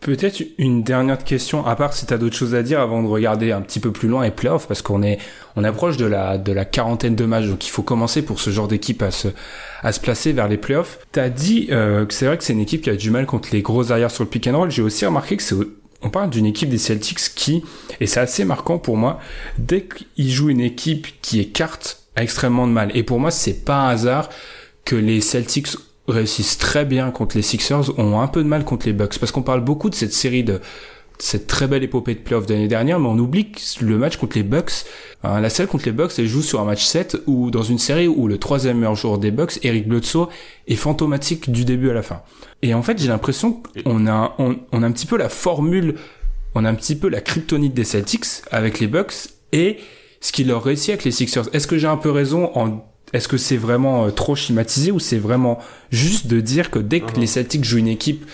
[0.00, 3.08] Peut-être une dernière question à part si tu as d'autres choses à dire avant de
[3.08, 5.18] regarder un petit peu plus loin les playoffs parce qu'on est
[5.56, 8.50] on approche de la de la quarantaine de matchs donc il faut commencer pour ce
[8.50, 9.28] genre d'équipe à se
[9.82, 10.98] à se placer vers les playoffs.
[11.12, 13.26] Tu as dit euh, que c'est vrai que c'est une équipe qui a du mal
[13.26, 14.70] contre les gros arrières sur le pick and roll.
[14.70, 15.56] J'ai aussi remarqué que c'est
[16.02, 17.62] on parle d'une équipe des Celtics qui,
[18.00, 19.20] et c'est assez marquant pour moi,
[19.58, 22.90] dès qu'ils jouent une équipe qui écarte, a extrêmement de mal.
[22.96, 24.28] Et pour moi, c'est pas un hasard
[24.84, 25.68] que les Celtics
[26.08, 29.18] réussissent très bien contre les Sixers, ont un peu de mal contre les Bucks.
[29.18, 30.60] Parce qu'on parle beaucoup de cette série de,
[31.22, 34.36] cette très belle épopée de playoffs d'année dernière, mais on oublie que le match contre
[34.36, 34.72] les Bucks,
[35.22, 37.78] hein, la série contre les Bucks, elle joue sur un match 7 ou dans une
[37.78, 40.28] série où le troisième meilleur joueur des Bucks, Eric Bledsoe,
[40.66, 42.22] est fantomatique du début à la fin.
[42.62, 45.94] Et en fait, j'ai l'impression qu'on a, on, on, a un petit peu la formule,
[46.54, 49.78] on a un petit peu la kryptonite des Celtics avec les Bucks et
[50.20, 51.48] ce qui leur réussit avec les Sixers.
[51.52, 54.98] Est-ce que j'ai un peu raison en est-ce que c'est vraiment euh, trop schématisé ou
[54.98, 55.58] c'est vraiment
[55.90, 58.26] juste de dire que dès que les Celtics jouent une équipe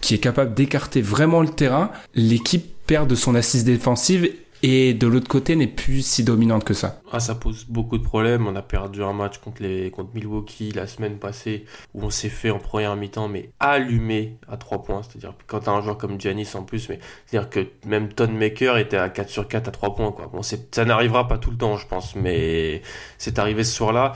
[0.00, 4.30] qui est capable d'écarter vraiment le terrain, l'équipe perd de son assise défensive
[4.62, 7.00] et de l'autre côté n'est plus si dominante que ça.
[7.12, 8.46] Ah, ça pose beaucoup de problèmes.
[8.46, 12.28] On a perdu un match contre, les, contre Milwaukee la semaine passée où on s'est
[12.28, 15.02] fait en première mi-temps mais allumé à 3 points.
[15.02, 18.76] C'est-à-dire quand t'as un joueur comme Giannis en plus, mais c'est-à-dire que même Ton Maker
[18.78, 20.12] était à 4 sur 4 à 3 points.
[20.12, 20.30] Quoi.
[20.32, 22.82] Bon, ça n'arrivera pas tout le temps, je pense, mais
[23.18, 24.12] c'est arrivé ce soir-là.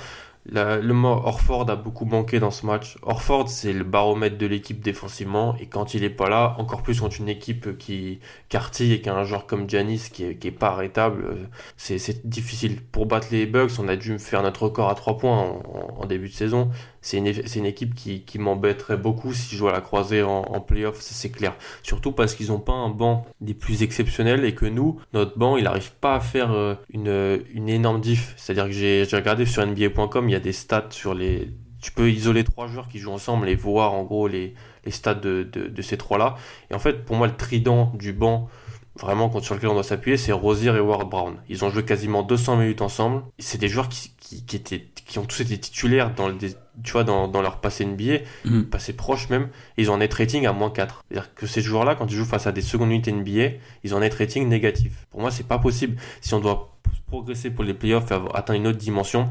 [0.46, 2.98] La, le mot Orford a beaucoup manqué dans ce match.
[3.02, 7.00] Orford, c'est le baromètre de l'équipe défensivement, et quand il est pas là, encore plus
[7.00, 10.48] contre une équipe qui cartille et qui a un joueur comme Giannis qui est, qui
[10.48, 11.46] est pas arrêtable, euh,
[11.78, 12.82] c'est, difficile.
[12.82, 15.62] Pour battre les Bucks, on a dû faire notre record à 3 points
[15.96, 16.70] en début de saison.
[17.04, 21.02] C'est une, équipe qui, qui m'embêterait beaucoup si je dois la croiser en, en playoff,
[21.02, 21.54] ça c'est clair.
[21.82, 25.58] Surtout parce qu'ils ont pas un banc des plus exceptionnels et que nous, notre banc,
[25.58, 28.32] il arrive pas à faire euh, une, énorme diff.
[28.38, 31.50] C'est-à-dire que j'ai, j'ai regardé sur NBA.com, il y a des stats sur les.
[31.82, 34.54] Tu peux isoler trois joueurs qui jouent ensemble et voir en gros les,
[34.86, 36.36] les stats de, de, de ces trois-là.
[36.70, 38.48] Et en fait, pour moi, le trident du banc,
[38.98, 41.36] vraiment sur lequel on doit s'appuyer, c'est Rosier et Ward Brown.
[41.48, 43.22] Ils ont joué quasiment 200 minutes ensemble.
[43.38, 46.92] C'est des joueurs qui, qui, qui, étaient, qui ont tous été titulaires dans, le, tu
[46.92, 48.62] vois, dans, dans leur passé NBA, Mm.
[48.64, 49.48] passé proche même.
[49.76, 51.04] Ils ont un net rating à moins 4.
[51.08, 53.98] C'est-à-dire que ces joueurs-là, quand ils jouent face à des secondes unités NBA, ils ont
[53.98, 55.06] un net rating négatif.
[55.10, 55.96] Pour moi, c'est pas possible.
[56.20, 56.73] Si on doit
[57.06, 59.30] progresser pour les playoffs et atteindre une autre dimension,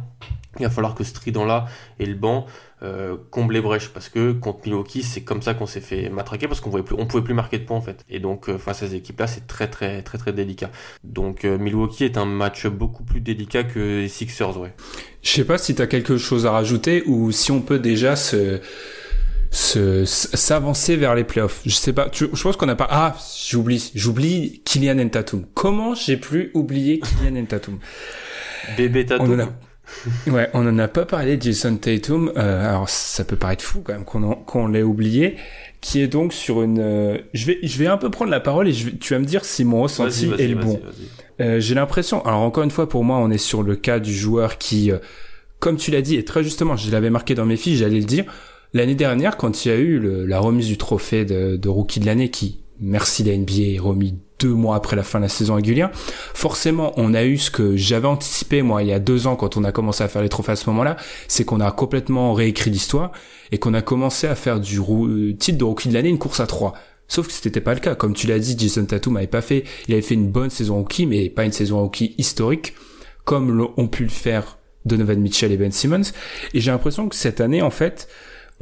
[0.59, 1.65] il va falloir que ce trident-là
[1.99, 2.45] et le banc
[2.83, 6.47] euh, comblent les brèches parce que contre Milwaukee, c'est comme ça qu'on s'est fait matraquer
[6.47, 8.05] parce qu'on on pouvait plus marquer de points en fait.
[8.07, 10.69] Et donc euh, face à ces équipes-là, c'est très très très très délicat.
[11.03, 14.73] Donc euh, Milwaukee est un match beaucoup plus délicat que les Sixers, ouais.
[15.23, 18.15] Je sais pas si tu as quelque chose à rajouter ou si on peut déjà
[18.15, 18.61] se-
[19.55, 21.61] s'avancer vers les playoffs.
[21.65, 23.15] Je sais pas, tu- je pense qu'on a pas Ah,
[23.49, 25.45] j'oublie, j'oublie Kylian Ntatum.
[25.53, 27.77] Comment j'ai plus oublié Kylian Ntatum
[28.77, 29.39] Bébé Tatum.
[29.39, 29.49] A
[30.31, 32.31] Ouais, on en a pas parlé Jason Tatum.
[32.35, 35.35] Euh, alors ça peut paraître fou quand même qu'on qu'on l'ait oublié,
[35.81, 36.79] qui est donc sur une.
[36.79, 39.25] euh, je vais je vais un peu prendre la parole et je tu vas me
[39.25, 40.81] dire si mon ressenti est le bon.
[41.41, 42.25] Euh, J'ai l'impression.
[42.25, 44.97] Alors encore une fois, pour moi, on est sur le cas du joueur qui, euh,
[45.59, 48.05] comme tu l'as dit, et très justement, je l'avais marqué dans mes fiches, j'allais le
[48.05, 48.25] dire.
[48.73, 51.99] L'année dernière, quand il y a eu le- la remise du trophée de, de rookie
[51.99, 55.29] de l'année, qui, merci la NBA, est remis deux mois après la fin de la
[55.29, 55.91] saison régulière,
[56.33, 59.57] forcément, on a eu ce que j'avais anticipé, moi, il y a deux ans, quand
[59.57, 62.71] on a commencé à faire les trophées à ce moment-là, c'est qu'on a complètement réécrit
[62.71, 63.11] l'histoire
[63.51, 66.39] et qu'on a commencé à faire du euh, titre de rookie de l'année une course
[66.39, 66.73] à trois.
[67.07, 67.95] Sauf que c'était pas le cas.
[67.95, 70.77] Comme tu l'as dit, Jason Tatum avait pas fait, il avait fait une bonne saison
[70.77, 72.73] rookie, mais pas une saison rookie historique,
[73.23, 76.01] comme l'ont- ont pu le faire Donovan Mitchell et Ben Simmons.
[76.53, 78.07] Et j'ai l'impression que cette année, en fait,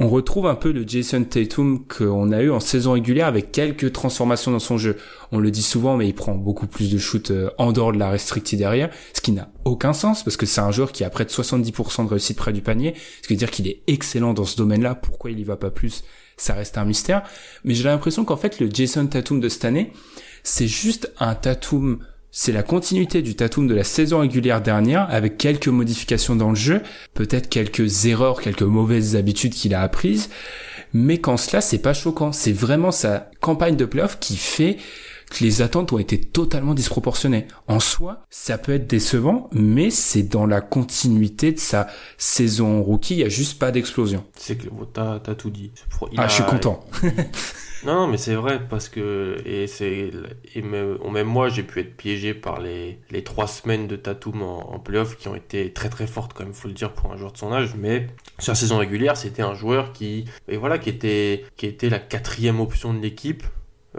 [0.02, 3.92] on retrouve un peu le Jason Tatum qu'on a eu en saison régulière avec quelques
[3.92, 4.96] transformations dans son jeu.
[5.30, 7.98] On le dit souvent, mais il prend beaucoup plus de shoots euh, en dehors de
[7.98, 11.10] la restricted derrière, ce qui n'a aucun sens parce que c'est un joueur qui a
[11.10, 14.34] près de 70% de réussite près du panier, ce qui veut dire qu'il est excellent
[14.34, 14.96] dans ce domaine-là.
[14.96, 16.02] Pourquoi il y va pas plus?
[16.36, 17.22] Ça reste un mystère.
[17.62, 19.92] Mais j'ai l'impression qu'en fait, le Jason Tatum de cette année,
[20.42, 22.00] c'est juste un Tatum
[22.34, 26.56] c'est la continuité du Tatum de la saison régulière dernière avec quelques modifications dans le
[26.56, 26.80] jeu,
[27.12, 30.30] peut-être quelques erreurs, quelques mauvaises habitudes qu'il a apprises,
[30.94, 32.32] mais qu'en cela c'est pas choquant.
[32.32, 34.78] C'est vraiment sa campagne de playoff qui fait
[35.32, 37.46] que les attentes ont été totalement disproportionnées.
[37.66, 43.14] En soi, ça peut être décevant, mais c'est dans la continuité de sa saison rookie,
[43.14, 44.24] il y a juste pas d'explosion.
[44.36, 45.72] C'est que t'as as tout dit.
[46.12, 46.84] Il ah, je suis content.
[47.84, 50.12] Non, non, mais c'est vrai parce que et c'est
[50.54, 54.40] et même, même moi j'ai pu être piégé par les, les trois semaines de Tatum
[54.40, 57.12] en, en playoff qui ont été très très fortes quand même, faut le dire pour
[57.12, 57.74] un joueur de son âge.
[57.76, 58.06] Mais
[58.38, 61.98] sur la saison régulière, c'était un joueur qui et voilà qui était qui était la
[61.98, 63.42] quatrième option de l'équipe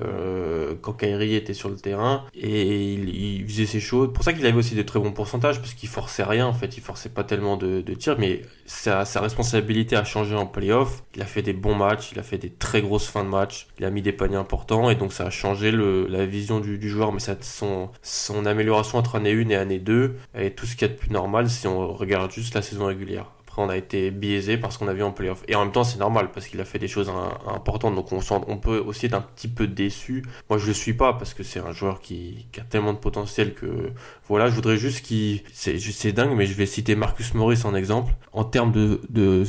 [0.01, 4.11] euh, quand Kyrie était sur le terrain et il, faisait ses choses.
[4.13, 6.77] Pour ça qu'il avait aussi de très bons pourcentages parce qu'il forçait rien en fait,
[6.77, 11.03] il forçait pas tellement de, tirs, mais sa, sa, responsabilité a changé en playoff.
[11.15, 13.67] Il a fait des bons matchs, il a fait des très grosses fins de match,
[13.79, 17.11] il a mis des paniers importants et donc ça a changé la vision du, joueur.
[17.13, 20.91] Mais son, son amélioration entre année 1 et année 2 est tout ce qu'il y
[20.91, 24.57] a de plus normal si on regarde juste la saison régulière on a été biaisé
[24.57, 25.43] parce qu'on a vu en playoff.
[25.47, 27.11] Et en même temps, c'est normal parce qu'il a fait des choses
[27.47, 27.95] importantes.
[27.95, 30.23] Donc, on, on peut aussi être un petit peu déçu.
[30.49, 33.53] Moi, je le suis pas parce que c'est un joueur qui, a tellement de potentiel
[33.53, 33.91] que
[34.27, 34.49] voilà.
[34.49, 35.41] Je voudrais juste qu'il.
[35.53, 38.13] C'est dingue, mais je vais citer Marcus Morris en exemple.
[38.31, 39.45] En termes de,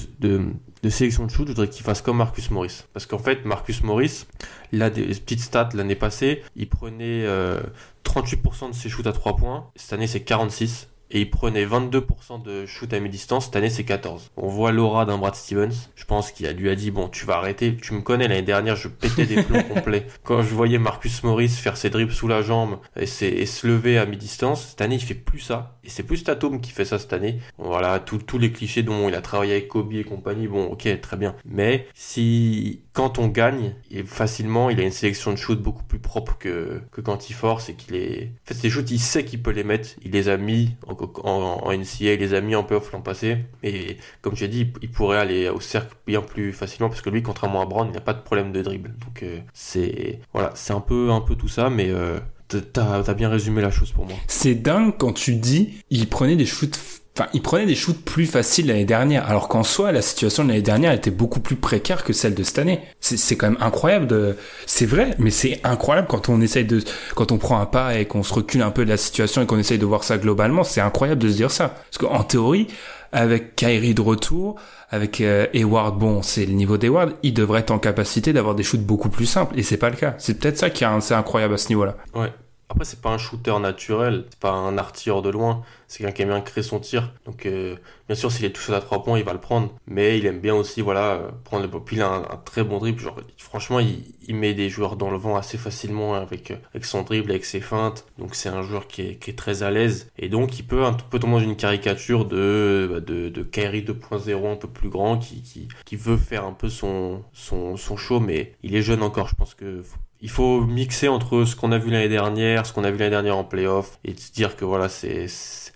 [0.88, 2.84] sélection de shoot, je voudrais qu'il fasse comme Marcus Morris.
[2.92, 4.26] Parce qu'en fait, Marcus Morris,
[4.72, 6.42] il des petites stats l'année passée.
[6.57, 9.70] Il prenait 38% euh, de ses shoots à 3 points.
[9.76, 13.46] Cette année, c'est 46 et il prenait 22% de shoot à mi-distance.
[13.46, 14.32] Cette année, c'est 14.
[14.36, 15.88] On voit l'aura d'un Brad Stevens.
[15.94, 17.76] Je pense qu'il lui a dit, bon, tu vas arrêter.
[17.76, 20.06] Tu me connais, l'année dernière, je pétais des plombs complets.
[20.24, 24.06] Quand je voyais Marcus Morris faire ses dribbles sous la jambe et, se lever à
[24.06, 25.74] mi-distance, cette année, il fait plus ça.
[25.85, 27.39] Et c'est plus Tatum qui fait ça cette année.
[27.59, 30.49] Voilà, tous les clichés dont il a travaillé avec Kobe et compagnie.
[30.49, 31.37] Bon, ok, très bien.
[31.45, 35.99] Mais si, quand on gagne, et facilement, il a une sélection de shoot beaucoup plus
[35.99, 39.24] propre que, que quand il force et qu'il est, en fait, ses shoots, il sait
[39.24, 39.91] qu'il peut les mettre.
[40.05, 43.39] Il les a mis en en, en NCA, les a mis en playoff l'an passé.
[43.62, 47.22] Et comme as dit, il pourrait aller au cercle bien plus facilement parce que lui,
[47.22, 48.95] contrairement à Brown, il n'a pas de problème de dribble.
[48.99, 52.18] Donc euh, c'est voilà, c'est un peu un peu tout ça, mais euh,
[52.59, 54.14] t'as as bien résumé la chose pour moi.
[54.26, 56.78] C'est dingue quand tu dis il prenait des shoots
[57.16, 60.48] Enfin, il prenait des shoots plus faciles l'année dernière, alors qu'en soi, la situation de
[60.48, 62.80] l'année dernière était beaucoup plus précaire que celle de cette année.
[62.98, 64.36] C'est quand même incroyable de,
[64.66, 66.82] c'est vrai, mais c'est incroyable quand on essaye de,
[67.14, 69.46] quand on prend un pas et qu'on se recule un peu de la situation et
[69.46, 71.68] qu'on essaye de voir ça globalement, c'est incroyable de se dire ça.
[71.68, 72.66] Parce qu'en théorie,
[73.12, 74.57] avec Kyrie de retour,
[74.90, 78.64] avec euh, Hayward, bon, c'est le niveau d'Hayward, il devrait être en capacité d'avoir des
[78.64, 80.16] shoots beaucoup plus simples, et c'est pas le cas.
[80.18, 81.96] C'est peut-être ça qui est incroyable à ce niveau-là.
[82.16, 82.32] Ouais.
[82.70, 86.22] Après, c'est pas un shooter naturel, c'est pas un artilleur de loin, c'est quelqu'un qui
[86.22, 87.12] aime bien créer son tir.
[87.26, 87.76] Donc, euh,
[88.08, 89.74] bien sûr, s'il est touché à 3 points, il va le prendre.
[89.86, 92.78] Mais il aime bien aussi, voilà, euh, prendre le Puis il a un, très bon
[92.78, 93.00] dribble.
[93.00, 97.02] Genre, franchement, il, met des joueurs dans le vent assez facilement avec, euh, avec son
[97.02, 98.06] dribble, avec ses feintes.
[98.18, 100.10] Donc, c'est un joueur qui est, très à l'aise.
[100.18, 103.82] Et donc, il peut un peu tomber dans une caricature de, bah, de, de Kyrie
[103.82, 107.96] 2.0 un peu plus grand qui, qui, qui veut faire un peu son, son, son
[107.96, 108.20] show.
[108.20, 109.28] Mais il est jeune encore.
[109.28, 109.82] Je pense que
[110.25, 113.11] il faut mixer entre ce qu'on a vu l'année dernière, ce qu'on a vu l'année
[113.11, 115.27] dernière en playoff, et se dire que voilà, c'est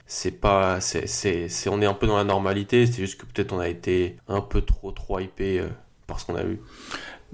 [0.06, 2.86] c'est pas c'est c'est on est un peu dans la normalité.
[2.86, 5.68] C'est juste que peut-être on a été un peu trop trop hypé euh,
[6.06, 6.60] par ce qu'on a vu.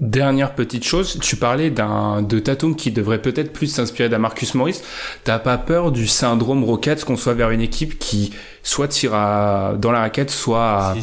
[0.01, 4.53] Dernière petite chose, tu parlais d'un de Tatum qui devrait peut-être plus s'inspirer d'un Marcus
[4.53, 4.81] Morris.
[5.23, 8.33] T'as pas peur du syndrome Rockets qu'on soit vers une équipe qui
[8.65, 10.95] soit tire à, dans la raquette, soit à,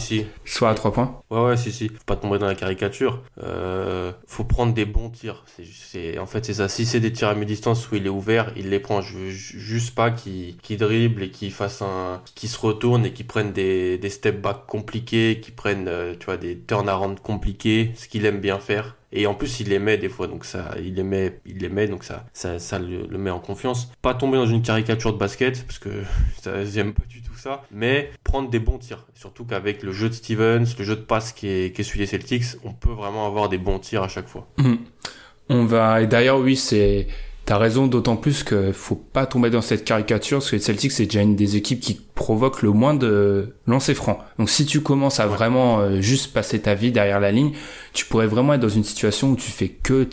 [0.44, 1.88] soit à 3 points Ouais, ouais, si, si.
[1.88, 3.22] Faut pas tomber dans la caricature.
[3.42, 5.44] Euh, faut prendre des bons tirs.
[5.72, 6.68] C'est, en fait, c'est ça.
[6.68, 9.00] Si c'est des tirs à mi-distance où il est ouvert, il les prend.
[9.00, 13.26] Je veux juste pas qu'il, dribble et qu'il fasse un, qu'il se retourne et qu'il
[13.26, 18.08] prenne des, des step back compliqués, qu'il prenne, euh, tu vois, des turnarounds compliqués, ce
[18.08, 18.96] qu'il aime bien faire.
[19.12, 21.68] Et en plus, il les met des fois, donc ça, il les met, il les
[21.68, 23.92] met, donc ça, ça, ça le, met en confiance.
[24.00, 25.90] Pas tomber dans une caricature de basket, parce que
[26.42, 29.06] ça, j'aime pas du tout ça, mais prendre des bons tirs.
[29.14, 32.00] Surtout qu'avec le jeu de Stevens, le jeu de passe qui est, qui est celui
[32.00, 34.48] des Celtics, on peut vraiment avoir des bons tirs à chaque fois.
[34.58, 34.78] Mhm.
[35.48, 37.08] On va, et d'ailleurs, oui, c'est,
[37.44, 40.92] T'as raison, d'autant plus que faut pas tomber dans cette caricature, parce que les Celtics,
[40.92, 44.18] c'est déjà une des équipes qui provoque le moins de lancers francs.
[44.38, 47.50] Donc si tu commences à vraiment euh, juste passer ta vie derrière la ligne,
[47.92, 50.08] tu pourrais vraiment être dans une situation où tu fais que,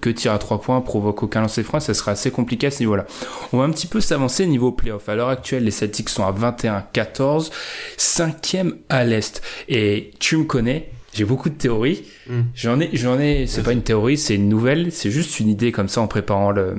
[0.00, 2.80] que tir à trois points, provoque aucun lancer franc, ça serait assez compliqué à ce
[2.80, 3.06] niveau-là.
[3.52, 5.08] On va un petit peu s'avancer niveau playoff.
[5.08, 7.50] À l'heure actuelle, les Celtics sont à 21-14,
[7.96, 9.42] cinquième à l'Est.
[9.68, 12.04] Et tu me connais, j'ai beaucoup de théories.
[12.28, 12.42] Hmm.
[12.54, 15.72] J'en ai, j'en ai, c'est pas une théorie, c'est une nouvelle, c'est juste une idée
[15.72, 16.74] comme ça en préparant le-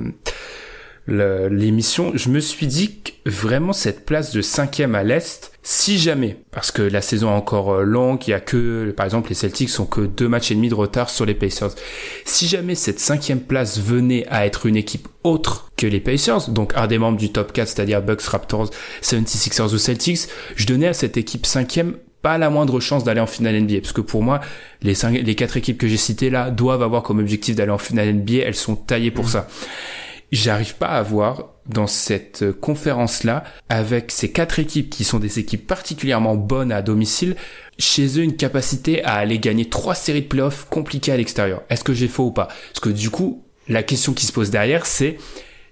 [1.06, 6.36] l'émission, je me suis dit que vraiment cette place de cinquième à l'Est, si jamais,
[6.50, 9.34] parce que la saison est encore euh, longue, il y a que, par exemple, les
[9.34, 11.74] Celtics sont que deux matchs et demi de retard sur les Pacers.
[12.24, 16.72] Si jamais cette cinquième place venait à être une équipe autre que les Pacers, donc
[16.76, 18.70] un des membres du top 4, c'est-à-dire Bucks, Raptors,
[19.02, 23.26] 76ers ou Celtics, je donnais à cette équipe cinquième pas la moindre chance d'aller en
[23.26, 24.40] finale NBA parce que pour moi
[24.80, 27.78] les cinq, les quatre équipes que j'ai citées là doivent avoir comme objectif d'aller en
[27.78, 29.48] finale NBA elles sont taillées pour ça
[30.32, 35.38] j'arrive pas à voir dans cette conférence là avec ces quatre équipes qui sont des
[35.38, 37.36] équipes particulièrement bonnes à domicile
[37.78, 41.84] chez eux une capacité à aller gagner trois séries de playoffs compliquées à l'extérieur est-ce
[41.84, 42.46] que j'ai faux ou pas?
[42.46, 45.18] Parce que du coup la question qui se pose derrière c'est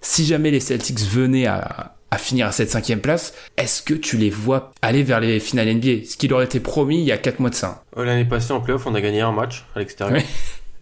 [0.01, 4.17] si jamais les Celtics venaient à, à finir à cette cinquième place, est-ce que tu
[4.17, 7.19] les vois aller vers les finales NBA Ce qui leur était promis il y a
[7.19, 7.85] quatre mois de ça.
[7.97, 10.23] Euh, L'année passée en playoff, on a gagné un match à l'extérieur.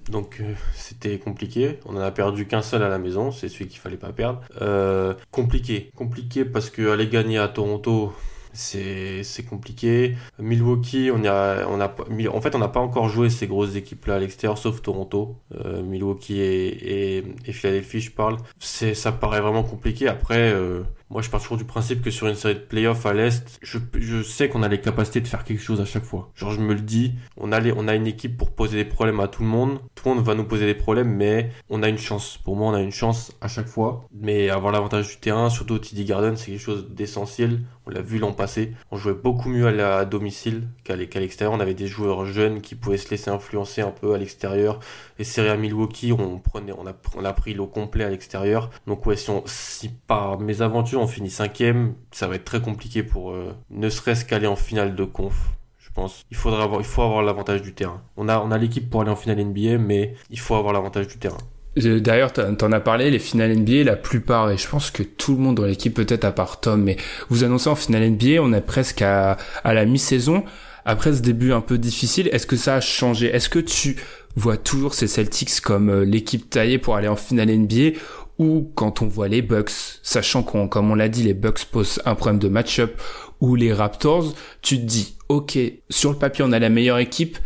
[0.09, 0.53] Donc euh,
[1.01, 1.78] c'était compliqué.
[1.86, 4.40] On en a perdu qu'un seul à la maison, c'est celui qu'il fallait pas perdre.
[4.61, 8.12] Euh, compliqué, compliqué parce que aller gagner à Toronto,
[8.53, 10.16] c'est compliqué.
[10.38, 11.94] Milwaukee, on a on a
[12.32, 15.36] en fait on n'a pas encore joué ces grosses équipes là à l'extérieur sauf Toronto,
[15.55, 18.36] Euh, Milwaukee et, et, Philadelphie je parle.
[18.59, 20.09] Ça paraît vraiment compliqué.
[20.09, 23.12] Après euh, moi je pars toujours du principe que sur une série de playoffs à
[23.12, 26.30] l'est, je, sais qu'on a les capacités de faire quelque chose à chaque fois.
[26.34, 29.20] Genre je me le dis, on a on a une équipe pour poser des problèmes
[29.20, 29.80] à tout le monde.
[29.94, 32.38] Tout le monde va nous poser des problèmes, mais on a une chance.
[32.38, 34.04] Pour moi on a une chance à chaque fois.
[34.12, 37.61] Mais avoir l'avantage du terrain, surtout au TD Garden, c'est quelque chose d'essentiel.
[37.89, 38.74] On l'a vu l'an passé.
[38.91, 41.55] On jouait beaucoup mieux à, la, domicile qu'à l'e- qu'à l'extérieur.
[41.55, 44.78] On avait des joueurs jeunes qui pouvaient se laisser influencer un peu à l'extérieur.
[45.18, 48.68] Les séries à Milwaukee, on prenait, on a, pris l'eau complet à l'extérieur.
[48.86, 52.61] Donc ouais, si, on, si par mes aventures on finit cinquième, ça va être très
[52.61, 55.49] compliqué pour euh, ne serait-ce qu'aller en finale de conf.
[55.78, 56.26] Je pense.
[56.30, 58.03] Il faudra avoir, il faut avoir l'avantage du terrain.
[58.18, 61.39] On a l'équipe pour aller en finale NBA, mais il faut avoir l'avantage du terrain.
[61.85, 65.33] Euh, D'ailleurs, t'en as parlé, les finales NBA, la plupart, et je pense que tout
[65.35, 66.97] le monde dans l'équipe, peut-être à part Tom, mais
[67.29, 70.45] vous annoncez en finale NBA, on est presque à, à la mi-saison.
[70.85, 73.26] Après ce début un peu difficile, est-ce que ça a changé?
[73.26, 73.97] Est-ce que tu
[74.37, 77.99] vois toujours ces Celtics comme euh, l'équipe taillée pour aller en finale NBA
[78.39, 79.72] ou quand on voit les Bucks,
[80.03, 83.01] sachant qu'on, comme on l'a dit, les Bucks posent un problème de match-up
[83.41, 85.59] ou les Raptors, tu te dis, ok,
[85.91, 87.37] sur le papier on a la meilleure équipe,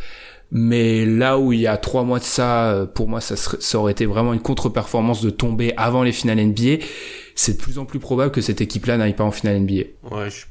[0.55, 3.57] mais là où il y a trois mois de ça, euh, pour moi, ça, serait-
[3.61, 6.85] ça aurait été vraiment une contre-performance de tomber avant les finales NBA.
[7.35, 9.85] C'est de plus en plus probable que cette équipe-là n'aille pas en finale NBA.
[10.11, 10.45] Ouais, je-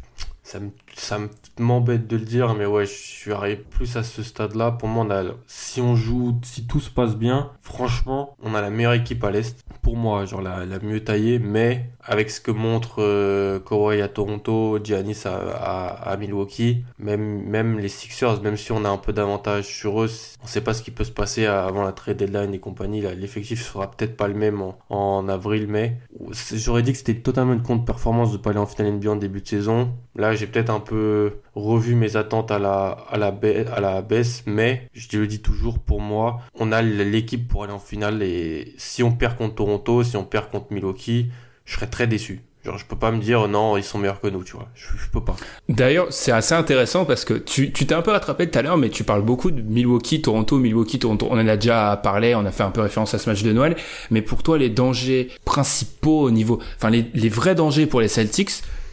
[0.44, 1.30] ça me- ça me-
[1.62, 4.72] m'embête de le dire, mais ouais, je suis arrivé plus à ce stade-là.
[4.72, 8.62] Pour moi, on a, si on joue, si tout se passe bien, franchement, on a
[8.62, 9.64] la meilleure équipe à l'Est.
[9.82, 14.08] Pour moi, genre la, la mieux taillée, mais avec ce que montre euh, Kawhi à
[14.08, 19.66] Toronto, Giannis à, Milwaukee, même, même les Sixers, même si on a un peu d'avantage
[19.66, 20.10] sur eux,
[20.44, 23.02] on sait pas ce qui peut se passer avant la trade deadline et compagnie.
[23.02, 25.98] L'effectif sera peut-être pas le même en, en avril, mai.
[26.34, 29.16] C'est- J'aurais dit que c'était totalement une contre-performance de pas aller en finale NBA en
[29.16, 29.92] début de saison.
[30.16, 33.34] Là, j'ai peut-être un peu revu mes attentes à la, à la,
[33.74, 37.64] à la baisse, mais je te le dis toujours, pour moi, on a l'équipe pour
[37.64, 41.28] aller en finale et si on perd contre Toronto, si on perd contre Milwaukee,
[41.66, 42.42] je serais très déçu.
[42.64, 44.68] Genre, je peux pas me dire non, ils sont meilleurs que nous, tu vois.
[44.76, 45.36] Je, je peux pas.
[45.68, 48.78] D'ailleurs, c'est assez intéressant parce que tu tu t'es un peu rattrapé tout à l'heure,
[48.78, 51.28] mais tu parles beaucoup de Milwaukee, Toronto, Milwaukee, Toronto.
[51.32, 53.52] On en a déjà parlé, on a fait un peu référence à ce match de
[53.52, 53.76] Noël.
[54.12, 58.08] Mais pour toi, les dangers principaux au niveau, enfin les, les vrais dangers pour les
[58.08, 58.52] Celtics,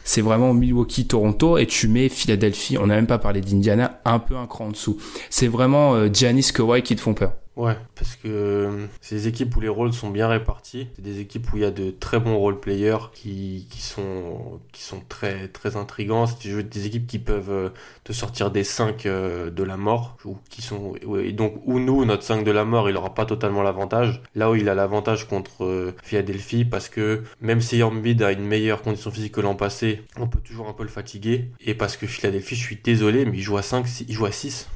[0.09, 2.79] c'est vraiment Milwaukee, Toronto, et tu mets Philadelphie.
[2.79, 4.97] On n'a même pas parlé d'Indiana, un peu un cran en dessous.
[5.29, 7.33] C'est vraiment euh, Giannis, Kawhi qui te font peur.
[7.59, 10.87] Ouais, parce que euh, c'est des équipes où les rôles sont bien répartis.
[10.95, 14.61] C'est des équipes où il y a de très bons role players qui, qui sont
[14.71, 16.25] qui sont très très intrigants.
[16.25, 17.69] C'est des, équipes qui peuvent euh,
[18.05, 22.23] te sortir des 5 de la mort ou qui sont et donc où nous notre
[22.23, 24.21] 5 de la mort, il aura pas totalement l'avantage.
[24.35, 28.45] Là où il a l'avantage contre euh, Philadelphie parce que même si Embiid a une
[28.45, 31.97] meilleure condition physique que l'an passé, on peut toujours un peu le fatiguer et parce
[31.97, 34.69] que Philadelphie, je suis désolé, mais il joue à 5, il joue à 6.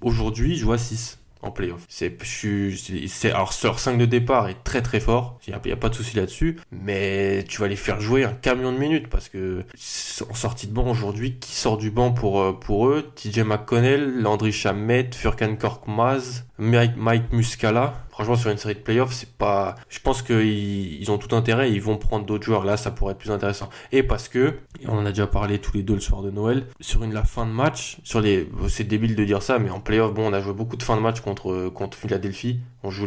[0.00, 1.84] Aujourd'hui, il joue à 6 en playoff.
[1.88, 5.88] C'est, c'est, alors leur 5 de départ est très très fort, il n'y a, pas
[5.88, 9.64] de souci là-dessus, mais tu vas les faire jouer un camion de minutes parce que
[10.28, 13.10] en sortie de banc aujourd'hui, qui sort du banc pour, euh, pour eux?
[13.14, 18.06] TJ McConnell, Landry Shamet, Furkan Korkmaz, Mike, Mike Muscala.
[18.20, 19.76] Franchement, sur une série de playoffs, c'est pas.
[19.88, 23.12] Je pense qu'ils ils ont tout intérêt, ils vont prendre d'autres joueurs là, ça pourrait
[23.12, 23.70] être plus intéressant.
[23.92, 26.66] Et parce que, on en a déjà parlé tous les deux le soir de Noël,
[26.80, 29.80] sur une la fin de match, sur les, c'est débile de dire ça, mais en
[29.80, 32.60] playoff, bon, on a joué beaucoup de fins de match contre contre Philadelphie.
[32.82, 33.06] On joue,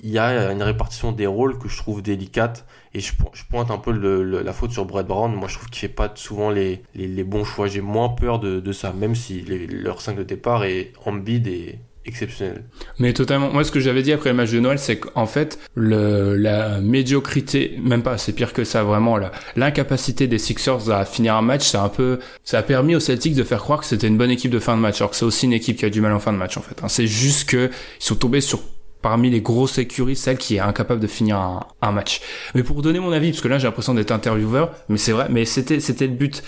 [0.00, 3.42] il y a une répartition des rôles que je trouve délicate et je, po- je
[3.44, 5.34] pointe un peu la faute sur Brett Brown.
[5.34, 6.82] Moi, je trouve qu'il fait pas souvent les,
[7.24, 7.66] bons choix.
[7.66, 12.64] J'ai moins peur de, ça, même si leur 5 de départ est Embiid et exceptionnel.
[12.98, 13.50] Mais totalement.
[13.50, 16.80] Moi, ce que j'avais dit après le match de Noël, c'est qu'en fait, le, la
[16.80, 19.18] médiocrité, même pas, c'est pire que ça, vraiment,
[19.56, 23.34] l'incapacité des Sixers à finir un match, c'est un peu, ça a permis aux Celtics
[23.34, 25.24] de faire croire que c'était une bonne équipe de fin de match, alors que c'est
[25.24, 26.76] aussi une équipe qui a du mal en fin de match, en fait.
[26.82, 26.88] hein.
[26.88, 28.60] C'est juste que ils sont tombés sur
[29.02, 32.22] parmi les grosses écuries, celle qui est incapable de finir un, un match.
[32.54, 35.26] Mais pour donner mon avis, parce que là j'ai l'impression d'être intervieweur, mais c'est vrai,
[35.28, 36.42] mais c'était c'était le but.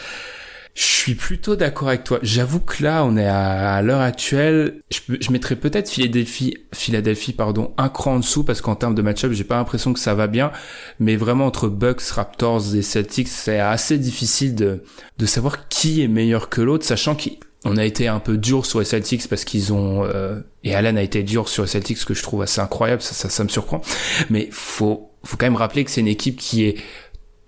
[0.76, 2.18] Je suis plutôt d'accord avec toi.
[2.20, 4.82] J'avoue que là, on est à, à l'heure actuelle.
[4.90, 9.00] Je, je mettrais peut-être Philadelphie, Philadelphie, pardon, un cran en dessous parce qu'en termes de
[9.00, 10.52] match-up, j'ai pas l'impression que ça va bien.
[11.00, 14.82] Mais vraiment entre Bucks, Raptors et Celtics, c'est assez difficile de
[15.16, 18.80] de savoir qui est meilleur que l'autre, sachant qu'on a été un peu dur sur
[18.80, 22.04] les Celtics parce qu'ils ont euh, et Alan a été dur sur les Celtics, ce
[22.04, 23.00] que je trouve assez incroyable.
[23.00, 23.80] Ça, ça, ça me surprend.
[24.28, 26.76] Mais faut faut quand même rappeler que c'est une équipe qui est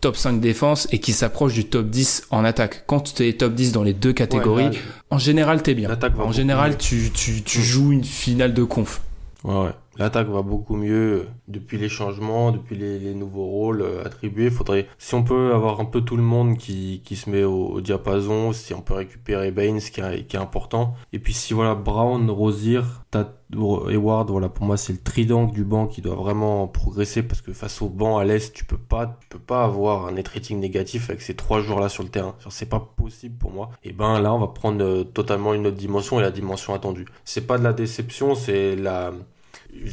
[0.00, 2.84] top 5 défense et qui s'approche du top 10 en attaque.
[2.86, 4.78] Quand tu es top 10 dans les deux catégories, Ouais, là,
[5.10, 5.90] en général, t'es bien.
[6.18, 9.00] En général, tu, tu, tu joues une finale de conf.
[9.44, 9.70] Ouais, ouais.
[9.98, 14.48] L'attaque va beaucoup mieux depuis les changements, depuis les, nouveaux rôles euh, attribués.
[14.48, 17.80] Faudrait, si on peut avoir un peu tout le monde qui, qui se met au,
[17.80, 20.94] diapason, si on peut récupérer Baines qui est, qui est important.
[21.12, 25.86] Et puis si voilà Brown, Rosier, Tat- voilà pour moi c'est le trident du banc
[25.86, 29.28] qui doit vraiment progresser parce que face au banc à l'est tu peux pas, tu
[29.28, 32.34] peux pas avoir un net rating négatif avec ces trois joueurs là sur le terrain.
[32.50, 33.70] C'est pas possible pour moi.
[33.82, 37.06] Et ben là on va prendre euh, totalement une autre dimension et la dimension attendue.
[37.24, 39.12] C'est pas de la déception, c'est la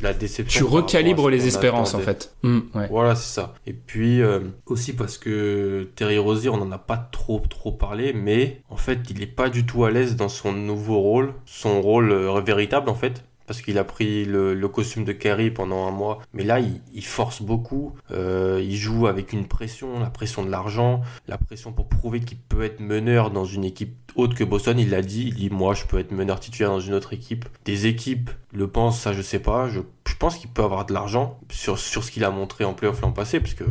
[0.02, 0.66] la déception.
[0.66, 2.36] Tu recalibres les espérances, en fait.
[2.44, 2.88] Ouais.
[2.90, 3.54] Voilà, c'est ça.
[3.66, 8.14] Et puis euh, aussi parce que Terry Rozier, on en a pas trop trop parlé,
[8.14, 11.82] mais en fait, il est pas du tout à l'aise dans son nouveau rôle, son
[11.82, 13.24] rôle euh, véritable en fait.
[13.48, 16.20] Parce qu'il a pris le, costume de Kerry pendant un mois.
[16.34, 17.94] Mais là, il, force beaucoup.
[18.12, 22.38] Euh, il joue avec une pression, la pression de l'argent, la pression pour prouver qu'il
[22.38, 24.80] peut être meneur dans une équipe autre que Boston.
[24.80, 25.28] Il l'a dit.
[25.28, 27.46] Il dit, moi, je peux être meneur titulaire dans une autre équipe.
[27.66, 29.70] Des équipes le pensent, ça, je sais pas.
[29.70, 32.74] Je, je pense qu'il peut avoir de l'argent sur, sur ce qu'il a montré en
[32.74, 33.40] playoff l'an passé.
[33.40, 33.66] Parce que,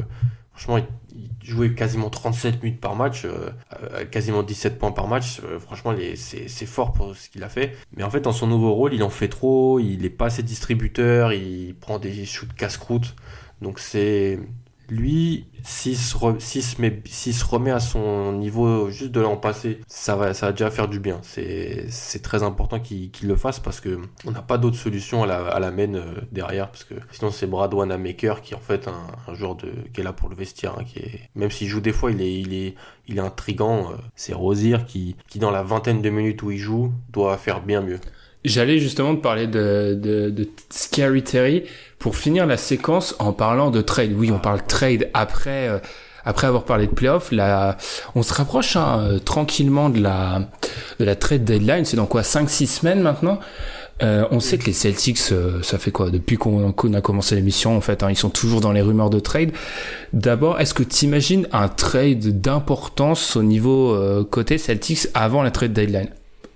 [0.53, 3.51] franchement, il, il jouait quasiment 37 minutes par match, euh,
[3.93, 5.41] euh, quasiment 17 points par match.
[5.45, 7.77] Euh, franchement, c'est fort pour ce qu'il a fait.
[7.97, 9.79] Mais en fait, dans son nouveau rôle, il en fait trop.
[9.79, 11.33] Il est pas assez distributeur.
[11.33, 13.15] Il prend des shoots casse-croûte.
[13.63, 14.39] Donc c'est
[14.89, 20.53] lui, s'il se, remet à son niveau juste de l'an passé, ça va, ça va
[20.53, 21.21] déjà faire du bien.
[21.23, 21.89] C'est,
[22.23, 25.61] très important qu'il, le fasse parce que on n'a pas d'autre solution à la, à
[25.61, 30.01] euh, derrière parce que sinon c'est Brad Wanamaker qui est en fait un, de, qui
[30.01, 32.41] est là pour le vestiaire, hein, qui est, même s'il joue des fois, il est,
[32.41, 32.75] il est,
[33.09, 33.93] il est intrigant.
[33.93, 37.61] euh, c'est Rosier qui, qui dans la vingtaine de minutes où il joue doit faire
[37.63, 38.01] bien mieux.
[38.45, 41.65] J'allais justement te parler de, de, de Scary Terry
[41.99, 44.13] pour finir la séquence en parlant de trade.
[44.15, 45.79] Oui, on parle trade après, euh,
[46.27, 47.33] après avoir parlé de playoff.
[47.33, 47.79] Là,
[48.15, 50.51] on se rapproche hein, euh, tranquillement de la,
[50.99, 51.87] de la trade deadline.
[51.87, 53.41] C'est dans quoi 5-6 semaines maintenant?
[54.03, 56.11] Euh, on sait que les Celtics, euh, ça fait quoi?
[56.11, 59.21] Depuis qu'on a commencé l'émission, en fait, hein, ils sont toujours dans les rumeurs de
[59.21, 59.53] trade.
[60.13, 63.97] D'abord, est-ce que tu imagines un trade d'importance au niveau
[64.31, 66.09] côté Celtics avant la trade deadline?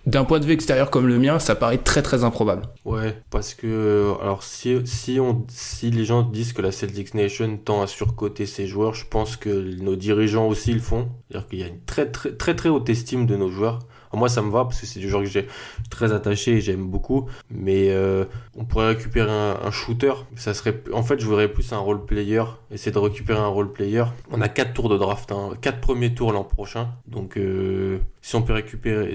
[0.09, 2.63] D'un point de vue extérieur comme le mien, ça paraît très très improbable.
[2.87, 7.59] Ouais, parce que alors si si on si les gens disent que la Celtics Nation
[7.63, 9.51] tend à surcoter ses joueurs, je pense que
[9.83, 11.11] nos dirigeants aussi le font.
[11.29, 13.81] C'est-à-dire qu'il y a une très très très très haute estime de nos joueurs.
[14.15, 15.47] Moi ça me va parce que c'est des joueurs que j'ai
[15.91, 17.29] très attaché et j'aime beaucoup.
[17.51, 18.25] Mais euh,
[18.57, 20.13] on pourrait récupérer un, shooter.
[20.37, 22.43] Ça serait en fait je voudrais plus un role player.
[22.71, 24.05] Essayer de récupérer un role player.
[24.31, 26.89] On a quatre tours de draft, hein, quatre premiers tours l'an prochain.
[27.07, 29.15] Donc euh, si on peut récupérer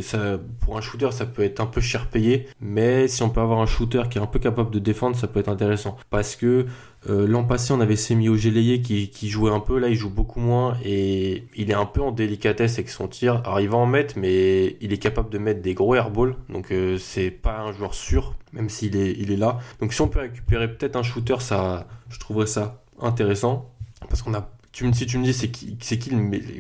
[0.61, 2.47] pour un shooter, ça peut être un peu cher payé.
[2.61, 5.28] Mais si on peut avoir un shooter qui est un peu capable de défendre, ça
[5.28, 5.97] peut être intéressant.
[6.09, 6.68] Parce que
[7.09, 9.77] euh, l'an passé, on avait Semi Ogeleye qui, qui jouait un peu.
[9.77, 13.41] Là, il joue beaucoup moins et il est un peu en délicatesse avec son tir.
[13.45, 16.35] Alors, il va en mettre, mais il est capable de mettre des gros airballs.
[16.49, 19.59] Donc, euh, c'est pas un joueur sûr, même s'il est, il est là.
[19.81, 23.73] Donc, si on peut récupérer peut-être un shooter, ça, je trouverais ça intéressant.
[24.07, 26.11] Parce qu'on a, tu me, si tu me dis c'est qui, c'est qui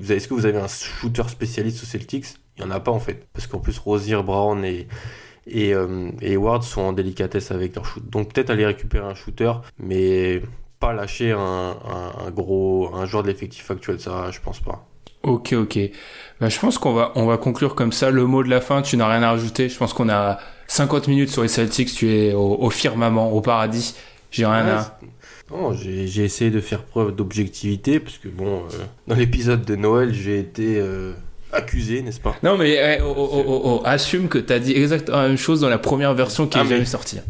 [0.09, 2.25] est-ce que vous avez un shooter spécialiste au Celtics?
[2.57, 3.27] Il y en a pas en fait.
[3.33, 4.87] Parce qu'en plus, Rosier, Brown et,
[5.47, 8.03] et, euh, et Hayward sont en délicatesse avec leur shoot.
[8.09, 10.41] Donc peut-être aller récupérer un shooter, mais
[10.79, 14.85] pas lâcher un, un, un gros un joueur de l'effectif actuel, ça je pense pas.
[15.23, 15.79] Ok, ok.
[16.41, 18.09] Bah, je pense qu'on va, on va conclure comme ça.
[18.11, 19.69] Le mot de la fin, tu n'as rien à rajouter.
[19.69, 20.37] Je pense qu'on a
[20.67, 21.93] 50 minutes sur les Celtics.
[21.93, 23.95] Tu es au, au firmament, au paradis.
[24.31, 24.99] J'ai rien Ouais, à.
[25.49, 29.77] non, j'ai j'ai essayé de faire preuve d'objectivité, parce que bon, euh, dans l'épisode de
[29.77, 31.13] Noël, j'ai été euh,
[31.53, 35.37] accusé, n'est-ce pas Non, mais oh, oh, oh, assume que t'as dit exactement la même
[35.37, 37.19] chose dans la première version qui Ah, est mais- jamais sortie.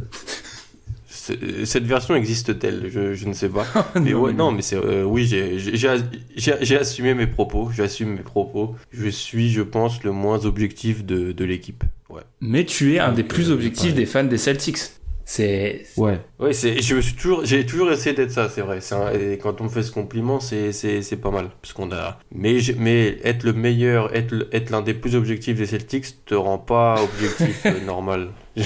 [1.10, 2.90] Cette version existe-t-elle?
[2.94, 3.66] Je, je ne sais pas.
[3.96, 7.70] Non, Mais ouais, mais non, mais c'est euh, oui, j'ai assumé mes propos.
[7.74, 8.76] J'assume mes propos.
[8.92, 11.84] Je suis, je pense, le moins objectif de, de l'équipe.
[12.10, 12.22] ouais.
[12.42, 14.80] Mais tu es un Donc, des plus euh, objectifs des fans des Celtics.
[15.26, 16.20] C'est Ouais.
[16.40, 18.82] Ouais, c'est, je me suis toujours, j'ai toujours essayé d'être ça, c'est vrai.
[18.82, 21.50] C'est un- et quand on me fait ce compliment, c'est, c'est, c'est pas mal.
[21.62, 24.34] Parce qu'on a, mais, mais être le meilleur, être,
[24.70, 28.30] l'un des plus objectifs des Celtics te rend pas objectif euh, normal.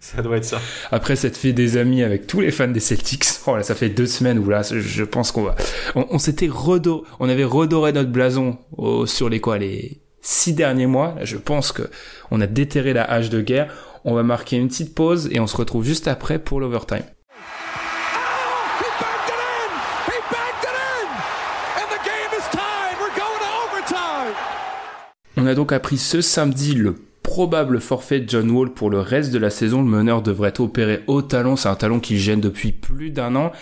[0.00, 0.60] Ça doit être ça.
[0.92, 3.24] après cette fait des amis avec tous les fans des Celtics.
[3.46, 5.54] Oh là, ça fait deux semaines où là, je pense qu'on va,
[5.94, 10.52] on, on s'était redoré, on avait redoré notre blason au- sur les quoi, les six
[10.54, 11.14] derniers mois.
[11.18, 11.82] Là, je pense que
[12.30, 13.72] on a déterré la hache de guerre.
[14.06, 16.98] On va marquer une petite pause et on se retrouve juste après pour l'overtime.
[23.72, 24.34] Overtime!
[25.38, 29.32] On a donc appris ce samedi le probable forfait de John Wall pour le reste
[29.32, 29.82] de la saison.
[29.82, 31.56] Le meneur devrait opéré au talon.
[31.56, 33.52] C'est un talon qui gêne depuis plus d'un an.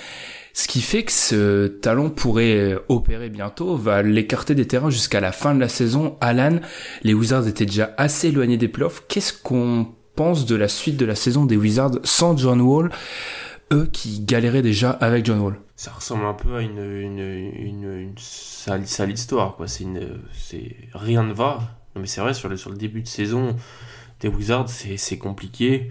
[0.55, 5.31] Ce qui fait que ce talon pourrait opérer bientôt, va l'écarter des terrains jusqu'à la
[5.31, 6.17] fin de la saison.
[6.21, 6.59] Alan,
[7.05, 9.05] les Wizards étaient déjà assez éloignés des playoffs.
[9.09, 12.91] Qu'est-ce qu'on pense de la suite de la saison des Wizards sans John Wall
[13.73, 15.59] Eux qui galéraient déjà avec John Wall.
[15.77, 19.67] Ça ressemble un peu à une, sale, histoire, quoi.
[19.67, 19.87] C'est
[20.95, 21.59] rien ne va.
[21.97, 23.57] Mais c'est vrai, sur le, début de saison
[24.21, 25.91] des Wizards, c'est, compliqué.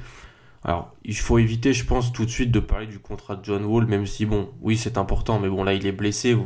[0.63, 3.65] Alors, il faut éviter, je pense, tout de suite de parler du contrat de John
[3.65, 6.37] Wall, même si, bon, oui, c'est important, mais bon, là, il est blessé.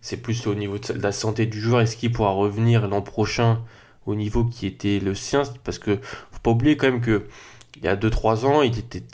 [0.00, 1.80] C'est plus au niveau de la santé du joueur.
[1.80, 3.62] Est-ce qu'il pourra revenir l'an prochain
[4.06, 5.98] au niveau qui était le sien Parce que,
[6.30, 7.26] faut pas oublier quand même que,
[7.76, 9.04] il y a 2-3 ans, il était,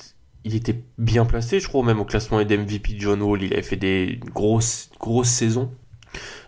[0.45, 3.43] il était bien placé, je crois, même au classement d'MVP de John Wall.
[3.43, 5.73] Il avait fait des grosses, grosses saisons.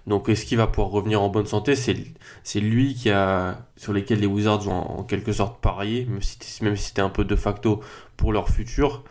[0.07, 1.75] Donc, est-ce qu'il va pouvoir revenir en bonne santé?
[1.75, 6.23] C'est lui qui a sur lesquels les Wizards ont en, en quelque sorte parié, même
[6.23, 7.81] si, même si c'était un peu de facto
[8.17, 9.05] pour leur futur.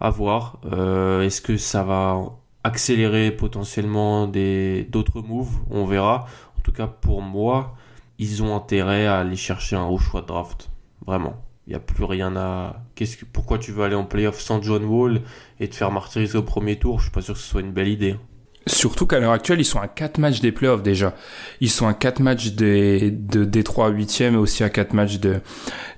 [0.00, 0.60] À voir.
[0.72, 2.20] Euh, est-ce que ça va
[2.64, 5.58] accélérer potentiellement des d'autres moves?
[5.70, 6.26] On verra.
[6.56, 7.76] En tout cas, pour moi,
[8.18, 10.70] ils ont intérêt à aller chercher un haut choix draft.
[11.06, 11.42] Vraiment.
[11.66, 12.82] Il n'y a plus rien à.
[13.32, 15.20] Pourquoi tu veux aller en playoff sans John Wall
[15.60, 16.98] et te faire martyriser au premier tour?
[16.98, 18.16] Je suis pas sûr que ce soit une belle idée.
[18.66, 21.14] Surtout qu'à l'heure actuelle, ils sont à 4 matchs des playoffs déjà.
[21.60, 25.40] Ils sont à 4 matchs des, de Détroit 8e et aussi à 4 matchs de,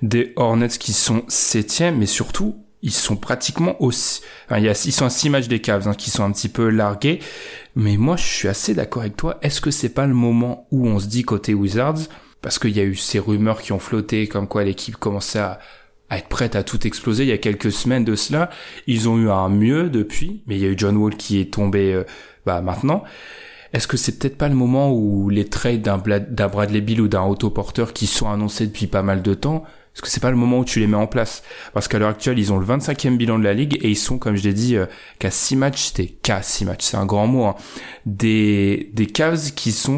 [0.01, 1.95] des Hornets qui sont 7e.
[1.95, 4.21] Mais surtout, ils sont pratiquement aussi...
[4.45, 7.19] Enfin, ils sont à 6 matchs des Cavs hein, qui sont un petit peu largués.
[7.75, 9.37] Mais moi, je suis assez d'accord avec toi.
[9.41, 11.99] Est-ce que c'est pas le moment où on se dit côté Wizards
[12.41, 15.59] Parce qu'il y a eu ces rumeurs qui ont flotté comme quoi l'équipe commençait à
[16.11, 18.49] être prête à tout exploser il y a quelques semaines de cela.
[18.87, 21.53] Ils ont eu un mieux depuis, mais il y a eu John Wall qui est
[21.53, 22.03] tombé euh,
[22.45, 23.03] bah, maintenant.
[23.73, 27.23] Est-ce que c'est peut-être pas le moment où les trades d'un Bradley Bill ou d'un
[27.23, 29.63] autoporteur qui sont annoncés depuis pas mal de temps,
[29.93, 32.09] est-ce que c'est pas le moment où tu les mets en place Parce qu'à l'heure
[32.09, 34.53] actuelle, ils ont le 25e bilan de la ligue et ils sont, comme je l'ai
[34.53, 34.85] dit, euh,
[35.19, 37.55] qu'à 6 matchs, c'était qu'à 6 matchs, c'est un grand mot, hein,
[38.05, 39.97] des, des Cavs qui sont,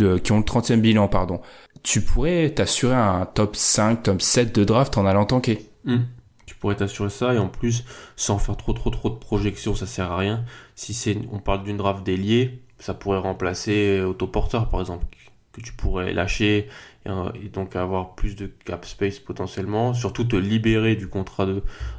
[0.00, 1.42] euh, qui ont le 30e bilan, pardon.
[1.82, 5.58] Tu pourrais t'assurer un top 5, top 7 de draft en allant tanker.
[6.46, 7.84] Tu pourrais t'assurer ça et en plus,
[8.16, 10.44] sans faire trop trop trop de projections, ça sert à rien.
[10.74, 15.06] Si c'est, on parle d'une draft déliée, ça pourrait remplacer autoporteur par exemple,
[15.52, 16.68] que tu pourrais lâcher
[17.08, 21.46] et, euh, et donc avoir plus de cap space potentiellement, surtout te libérer du contrat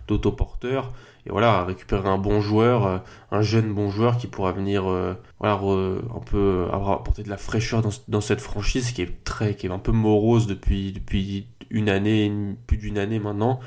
[0.07, 0.93] d'autoporteur
[1.26, 2.97] et voilà, récupérer un bon joueur, euh,
[3.32, 7.84] un jeune bon joueur qui pourra venir euh, voilà, un peu apporter de la fraîcheur
[8.07, 12.32] dans, cette franchise qui est très, qui est un peu morose depuis, depuis une année,
[12.68, 13.60] plus d'une année maintenant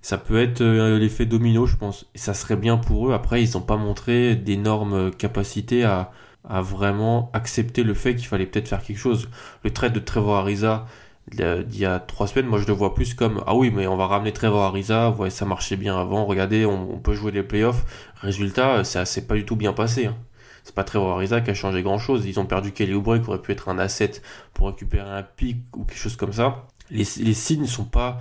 [0.00, 2.06] ça peut être l'effet domino, je pense.
[2.14, 3.12] Et ça serait bien pour eux.
[3.12, 6.12] Après, ils n'ont pas montré d'énormes capacités à,
[6.48, 9.28] à vraiment accepter le fait qu'il fallait peut-être faire quelque chose.
[9.64, 10.86] Le trade de Trevor Ariza
[11.30, 13.96] d'il y a trois semaines, moi je le vois plus comme ah oui, mais on
[13.96, 15.10] va ramener Trevor Ariza.
[15.10, 16.24] Ouais, ça marchait bien avant.
[16.24, 17.84] Regardez, on, on peut jouer les playoffs.
[18.22, 20.06] Résultat, ça s'est pas du tout bien passé.
[20.06, 20.16] hein.
[20.64, 22.26] C'est pas Trevor Ariza qui a changé grand chose.
[22.26, 24.12] Ils ont perdu Kelly Oubre qui aurait pu être un asset
[24.54, 26.66] pour récupérer un pic ou quelque chose comme ça.
[26.90, 28.20] Les, les signes sont pas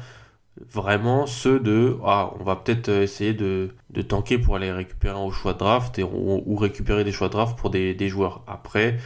[0.72, 5.32] vraiment ceux de ah on va peut-être essayer de, de tanker pour aller récupérer un
[5.32, 8.44] choix de draft et, ou, récupérer des choix de draft pour des, des joueurs.
[8.48, 8.98] Après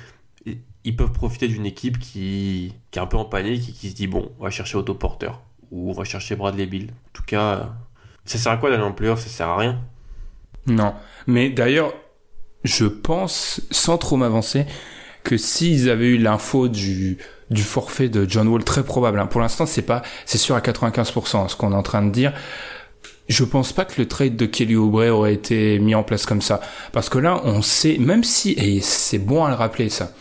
[0.84, 3.96] ils peuvent profiter d'une équipe qui, qui est un peu en panique et qui se
[3.96, 5.42] dit bon on va chercher autoporteur
[5.72, 6.92] ou on va chercher Bradley Bill.
[6.92, 7.74] En tout cas
[8.26, 9.20] ça sert à quoi d'aller en playoff?
[9.20, 9.82] Ça sert à rien.
[10.68, 10.94] Non.
[11.28, 11.94] Mais d'ailleurs,
[12.64, 14.66] je pense, sans trop m'avancer,
[15.24, 17.18] que s'ils avaient eu l'info du,
[17.50, 19.28] du forfait de John Wall, très probable, hein.
[19.28, 22.12] pour l'instant c'est pas, c'est sûr à 95% hein, ce qu'on est en train de
[22.12, 22.34] dire,
[23.32, 26.42] je pense pas que le trade de Kelly Oubre aurait été mis en place comme
[26.42, 26.60] ça.
[26.92, 30.12] Parce que là, on sait, même si, et c'est bon à le rappeler ça,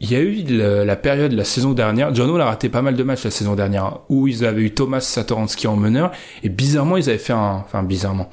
[0.00, 0.42] il y a eu
[0.84, 3.54] la période la saison dernière, John Wall a raté pas mal de matchs la saison
[3.54, 6.12] dernière, hein, où ils avaient eu Thomas Satoransky en meneur,
[6.42, 8.28] et bizarrement, ils avaient fait un, enfin bizarrement,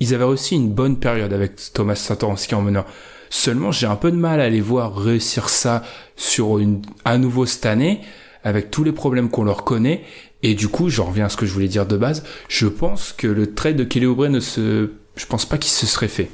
[0.00, 2.84] ils avaient aussi une bonne période avec Thomas Satoransky en meneur.
[3.30, 5.82] Seulement, j'ai un peu de mal à les voir réussir ça
[6.16, 8.00] sur une, à nouveau cette année,
[8.44, 10.04] avec tous les problèmes qu'on leur connaît.
[10.42, 12.24] Et du coup, je reviens à ce que je voulais dire de base.
[12.48, 15.86] Je pense que le trade de Kelly Oubre ne se, je pense pas qu'il se
[15.86, 16.30] serait fait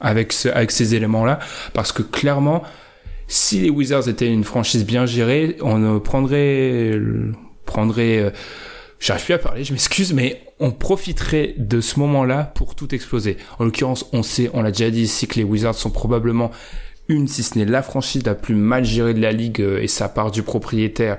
[0.00, 1.40] avec ces éléments-là,
[1.74, 2.62] parce que clairement,
[3.26, 6.92] si les Wizards étaient une franchise bien gérée, on prendrait,
[7.66, 8.30] prendrait, euh,
[9.00, 13.36] j'arrive plus à parler, je m'excuse, mais on profiterait de ce moment-là pour tout exploser.
[13.58, 16.50] En l'occurrence, on sait, on l'a déjà dit ici que les Wizards sont probablement
[17.08, 19.88] une, si ce n'est la franchise la plus mal gérée de la ligue, euh, et
[19.88, 21.18] ça part du propriétaire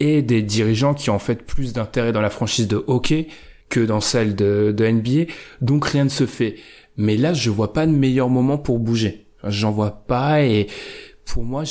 [0.00, 3.28] et des dirigeants qui ont en fait plus d'intérêt dans la franchise de hockey
[3.68, 5.32] que dans celle de, de NBA.
[5.60, 6.56] Donc rien ne se fait.
[6.96, 9.26] Mais là, je vois pas de meilleur moment pour bouger.
[9.44, 10.68] J'en vois pas et
[11.24, 11.64] pour moi,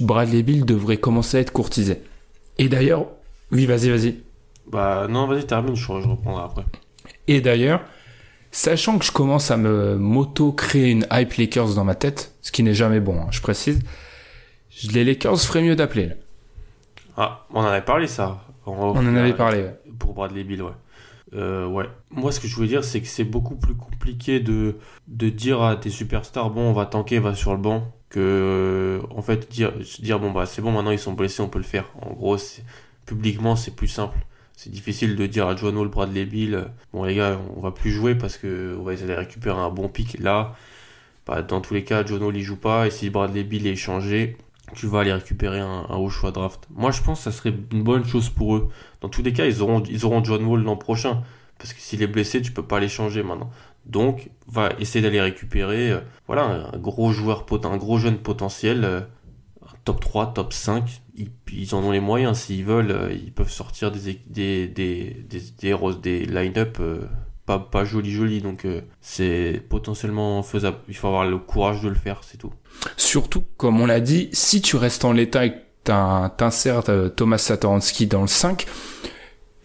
[0.00, 2.02] Bradley Bill devrait commencer à être courtisé.
[2.58, 3.06] Et d'ailleurs,
[3.52, 4.16] oui, vas-y, vas-y.
[4.70, 6.64] Bah non, vas-y, termine, je, je reprendrai après.
[7.26, 7.80] Et d'ailleurs,
[8.50, 12.62] sachant que je commence à me moto-créer une hype Lakers dans ma tête, ce qui
[12.62, 13.80] n'est jamais bon, hein, je précise,
[14.92, 16.12] les Lakers feraient mieux d'appeler.
[17.16, 18.44] Ah, on en avait parlé ça.
[18.66, 19.80] On, en avait parlé, ouais.
[19.98, 20.72] Pour Bradley Bill, ouais.
[21.34, 21.86] Euh, ouais.
[22.10, 24.76] Moi, ce que je voulais dire, c'est que c'est beaucoup plus compliqué de,
[25.08, 29.00] de dire à tes superstars, bon, on va tanker, va sur le banc, que, euh,
[29.10, 31.64] en fait, dire, dire bon, bah, c'est bon, maintenant ils sont blessés, on peut le
[31.64, 31.90] faire.
[32.00, 32.36] En gros,
[33.04, 34.18] publiquement, c'est plus simple.
[34.58, 37.92] C'est difficile de dire à John Wall, Bradley Bill, bon, les gars, on va plus
[37.92, 40.18] jouer parce que on va récupérer un bon pic.
[40.18, 40.56] Là,
[41.28, 43.76] bah, dans tous les cas, John Wall, il joue pas, et si Bradley Bill est
[43.76, 44.36] changé,
[44.74, 46.66] tu vas aller récupérer un, haut choix draft.
[46.74, 48.68] Moi, je pense que ça serait une bonne chose pour eux.
[49.00, 51.22] Dans tous les cas, ils auront, ils auront John Wall l'an prochain.
[51.58, 53.50] Parce que s'il est blessé, tu peux pas les changer maintenant.
[53.86, 59.02] Donc, va essayer d'aller récupérer, euh, voilà, un gros joueur, un gros jeune potentiel, euh,
[59.84, 61.00] top 3, top 5.
[61.18, 62.38] Ils, ils en ont les moyens.
[62.38, 66.78] S'ils veulent, euh, ils peuvent sortir des, des, des, des, des, des line-up
[67.44, 68.40] pas, pas joli joli.
[68.40, 68.66] Donc,
[69.00, 70.78] c'est potentiellement faisable.
[70.88, 72.52] Il faut avoir le courage de le faire, c'est tout.
[72.96, 75.58] Surtout, comme on l'a dit, si tu restes en l'état et que
[76.36, 76.82] t'insères
[77.16, 78.66] Thomas Satoransky dans le 5,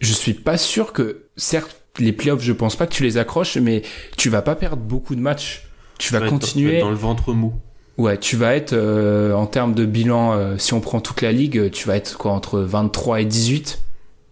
[0.00, 3.56] je suis pas sûr que, certes, les playoffs, je pense pas que tu les accroches,
[3.56, 3.82] mais
[4.16, 5.68] tu vas pas perdre beaucoup de matchs.
[5.98, 6.80] Tu vas continuer.
[6.80, 7.54] Dans le ventre mou.
[7.96, 11.30] Ouais, tu vas être, euh, en termes de bilan, euh, si on prend toute la
[11.30, 13.80] ligue, tu vas être quoi, entre 23 et 18.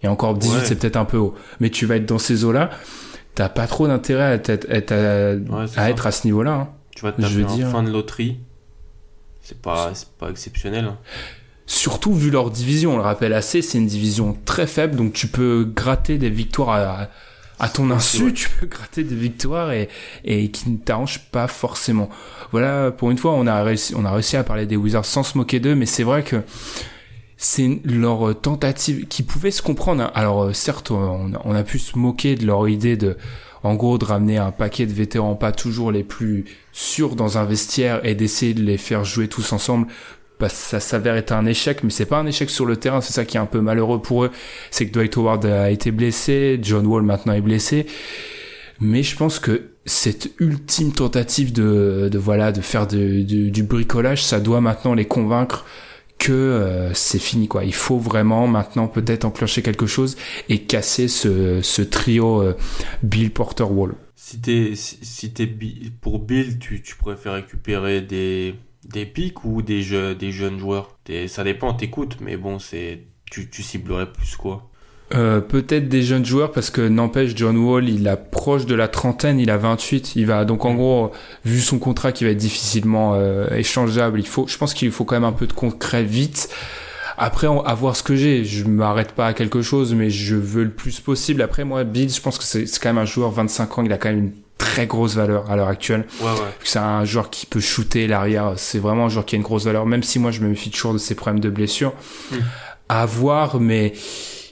[0.02, 1.34] Et encore 18, c'est peut-être un peu haut.
[1.60, 2.70] Mais tu vas être dans ces eaux-là.
[3.36, 4.92] T'as pas trop d'intérêt à, être,
[5.76, 6.52] à, être à ce niveau-là.
[6.52, 6.68] Hein.
[6.94, 8.40] Tu vas te taper en fin de loterie.
[9.40, 10.86] C'est pas, pas exceptionnel.
[10.86, 10.98] Hein.
[11.66, 15.28] Surtout vu leur division, on le rappelle assez, c'est une division très faible, donc tu
[15.28, 17.08] peux gratter des victoires à, à
[17.68, 19.88] ton insu, tu peux gratter des victoires et,
[20.24, 22.08] et qui ne t'arrangent pas forcément.
[22.50, 25.22] Voilà, pour une fois, on a réussi, on a réussi à parler des Wizards sans
[25.22, 26.42] se moquer d'eux, mais c'est vrai que
[27.36, 30.02] c'est leur tentative qui pouvait se comprendre.
[30.02, 30.12] Hein.
[30.14, 33.16] Alors euh, certes, on a, on a pu se moquer de leur idée de
[33.64, 37.44] en gros de ramener un paquet de vétérans pas toujours les plus sûrs dans un
[37.44, 39.86] vestiaire et d'essayer de les faire jouer tous ensemble
[40.48, 43.24] ça s'avère être un échec, mais c'est pas un échec sur le terrain, c'est ça
[43.24, 44.30] qui est un peu malheureux pour eux,
[44.70, 47.86] c'est que Dwight Howard a été blessé, John Wall maintenant est blessé,
[48.80, 54.60] mais je pense que cette ultime tentative de, voilà de faire du bricolage, ça doit
[54.60, 55.64] maintenant les convaincre
[56.22, 57.64] que euh, c'est fini quoi.
[57.64, 60.16] Il faut vraiment maintenant peut-être enclencher quelque chose
[60.48, 62.56] et casser ce, trio euh,
[63.02, 63.94] Bill Porter Wall.
[64.14, 65.52] Si t'es si, t'es
[66.00, 68.54] pour Bill, tu, tu préfères récupérer des
[68.84, 70.96] des pics ou des, jeux, des jeunes joueurs?
[71.28, 74.70] Ça dépend, t'écoutes, mais bon, c'est tu, tu ciblerais plus quoi?
[75.14, 79.38] Euh, Peut-être des jeunes joueurs parce que n'empêche John Wall il approche de la trentaine,
[79.38, 81.12] il a 28, il va donc en gros
[81.44, 85.04] vu son contrat qui va être difficilement euh, échangeable, il faut, je pense qu'il faut
[85.04, 86.48] quand même un peu de concret vite.
[87.18, 88.44] Après, à voir ce que j'ai.
[88.44, 91.42] Je m'arrête pas à quelque chose, mais je veux le plus possible.
[91.42, 93.82] Après, moi, Bill, je pense que c'est quand même un joueur 25 ans.
[93.84, 96.06] Il a quand même une très grosse valeur à l'heure actuelle.
[96.20, 96.54] Ouais, ouais.
[96.62, 98.52] C'est un joueur qui peut shooter l'arrière.
[98.56, 100.70] C'est vraiment un joueur qui a une grosse valeur, même si moi je me méfie
[100.70, 101.92] toujours de ses problèmes de blessure.
[102.30, 102.36] Mm.
[102.88, 103.92] À voir, mais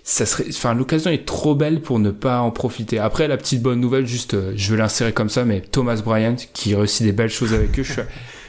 [0.02, 2.98] ça serait, enfin, l'occasion est trop belle pour ne pas en profiter.
[2.98, 6.36] Après, la petite bonne nouvelle, juste, euh, je vais l'insérer comme ça, mais Thomas Bryant,
[6.52, 8.00] qui réussit des belles choses avec eux, je,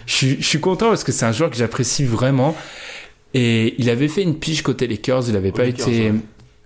[0.08, 2.56] je, je suis content parce que c'est un joueur que j'apprécie vraiment.
[3.36, 6.12] Et il avait fait une pige côté Lakers, il avait pas été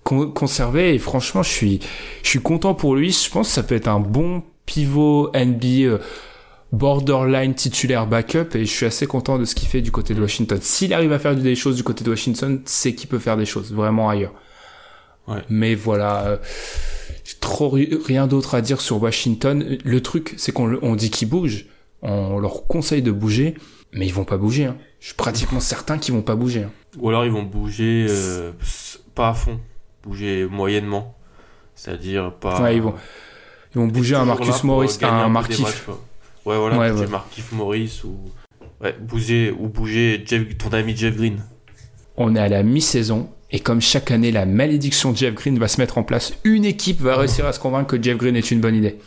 [0.04, 1.80] conservé et franchement, je suis,
[2.24, 3.12] je suis content pour lui.
[3.12, 6.00] Je pense que ça peut être un bon pivot NBA euh,
[6.72, 10.22] borderline titulaire backup et je suis assez content de ce qu'il fait du côté de
[10.22, 10.60] Washington.
[10.62, 13.46] S'il arrive à faire des choses du côté de Washington, c'est qu'il peut faire des
[13.46, 14.34] choses vraiment ailleurs.
[15.28, 15.42] Ouais.
[15.50, 16.38] Mais voilà, euh,
[17.40, 19.78] trop rien d'autre à dire sur Washington.
[19.84, 21.66] Le truc, c'est qu'on on dit qu'ils bougent,
[22.02, 23.56] on leur conseille de bouger,
[23.94, 24.66] mais ils vont pas bouger.
[24.66, 24.78] Hein.
[25.00, 26.64] Je suis pratiquement certain qu'ils vont pas bouger.
[26.64, 26.72] Hein.
[27.00, 28.52] Ou alors ils vont bouger euh,
[29.16, 29.60] pas à fond,
[30.04, 31.16] bouger moyennement,
[31.74, 32.62] c'est-à-dire pas.
[32.62, 32.96] Ouais, ils vont
[33.76, 35.88] ils vont bouger un Marcus Morris, un, un Markif.
[36.46, 37.12] Ouais, voilà, ouais, bouger ouais.
[37.12, 38.16] Markif Morris ou
[38.82, 41.40] ouais, bouger ou bouger Jeff, ton ami Jeff Green.
[42.18, 43.30] On est à la mi-saison.
[43.52, 46.66] Et comme chaque année, la malédiction de Jeff Green va se mettre en place, une
[46.66, 48.98] équipe va réussir à se convaincre que Jeff Green est une bonne idée.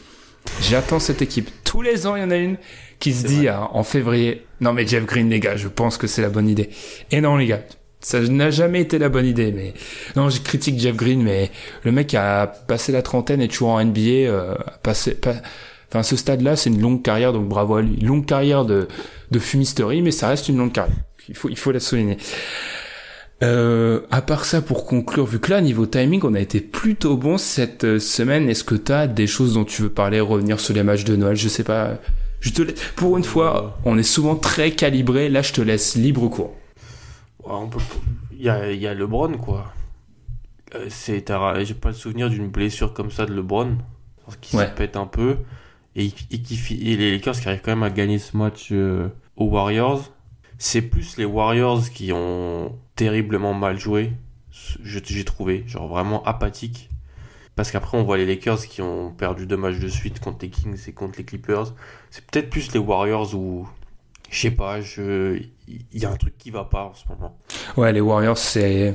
[0.62, 1.50] J'attends cette équipe.
[1.64, 2.56] Tous les ans, il y en a une
[2.98, 6.06] qui se dit ah, en février, non mais Jeff Green, les gars, je pense que
[6.06, 6.70] c'est la bonne idée.
[7.10, 7.60] Et non, les gars,
[8.00, 9.52] ça n'a jamais été la bonne idée.
[9.52, 9.74] Mais
[10.16, 11.50] non, je critique Jeff Green, mais
[11.84, 15.34] le mec a passé la trentaine et toujours en NBA, euh, passé, pas...
[15.90, 17.96] enfin ce stade-là, c'est une longue carrière, donc bravo à lui.
[17.96, 18.88] Longue carrière de
[19.30, 20.96] de fumisterie, mais ça reste une longue carrière.
[21.28, 22.18] Il faut il faut la souligner.
[23.42, 27.16] Euh, à part ça, pour conclure, vu que là, niveau timing, on a été plutôt
[27.16, 30.58] bon cette euh, semaine, est-ce que tu as des choses dont tu veux parler, revenir
[30.58, 31.36] sur les matchs de Noël?
[31.36, 31.98] Je sais pas.
[32.40, 32.62] Je te.
[32.96, 35.28] Pour une fois, on est souvent très calibré.
[35.28, 36.57] Là, je te laisse libre cours.
[37.48, 37.80] On peut...
[38.32, 39.72] il, y a, il y a LeBron, quoi.
[40.74, 41.24] Euh, c'est...
[41.64, 43.78] J'ai pas le souvenir d'une blessure comme ça de LeBron,
[44.40, 44.66] qui Ouais.
[44.66, 45.38] se pète un peu.
[45.96, 46.56] Et, et, qui,
[46.92, 50.12] et les Lakers qui arrivent quand même à gagner ce match euh, aux Warriors.
[50.58, 54.12] C'est plus les Warriors qui ont terriblement mal joué,
[54.82, 56.88] j'ai trouvé, genre vraiment apathique.
[57.54, 60.50] Parce qu'après, on voit les Lakers qui ont perdu deux matchs de suite contre les
[60.50, 61.74] Kings et contre les Clippers.
[62.10, 63.68] C'est peut-être plus les Warriors où,
[64.30, 65.40] je sais pas, je...
[65.68, 67.38] il y a un truc qui va pas en ce moment.
[67.76, 68.94] Ouais, les Warriors, c'est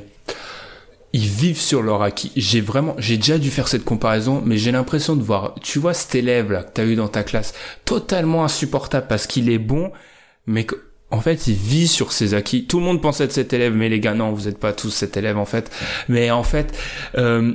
[1.13, 2.31] ils vivent sur leur acquis.
[2.36, 5.93] J'ai vraiment, j'ai déjà dû faire cette comparaison, mais j'ai l'impression de voir, tu vois,
[5.93, 7.53] cet élève là que t'as eu dans ta classe,
[7.86, 9.91] totalement insupportable parce qu'il est bon,
[10.47, 10.65] mais
[11.11, 12.65] en fait, il vit sur ses acquis.
[12.65, 14.89] Tout le monde pense être cet élève, mais les gars, non, vous êtes pas tous
[14.89, 15.71] cet élève en fait.
[16.09, 16.75] Mais en fait,
[17.15, 17.53] euh,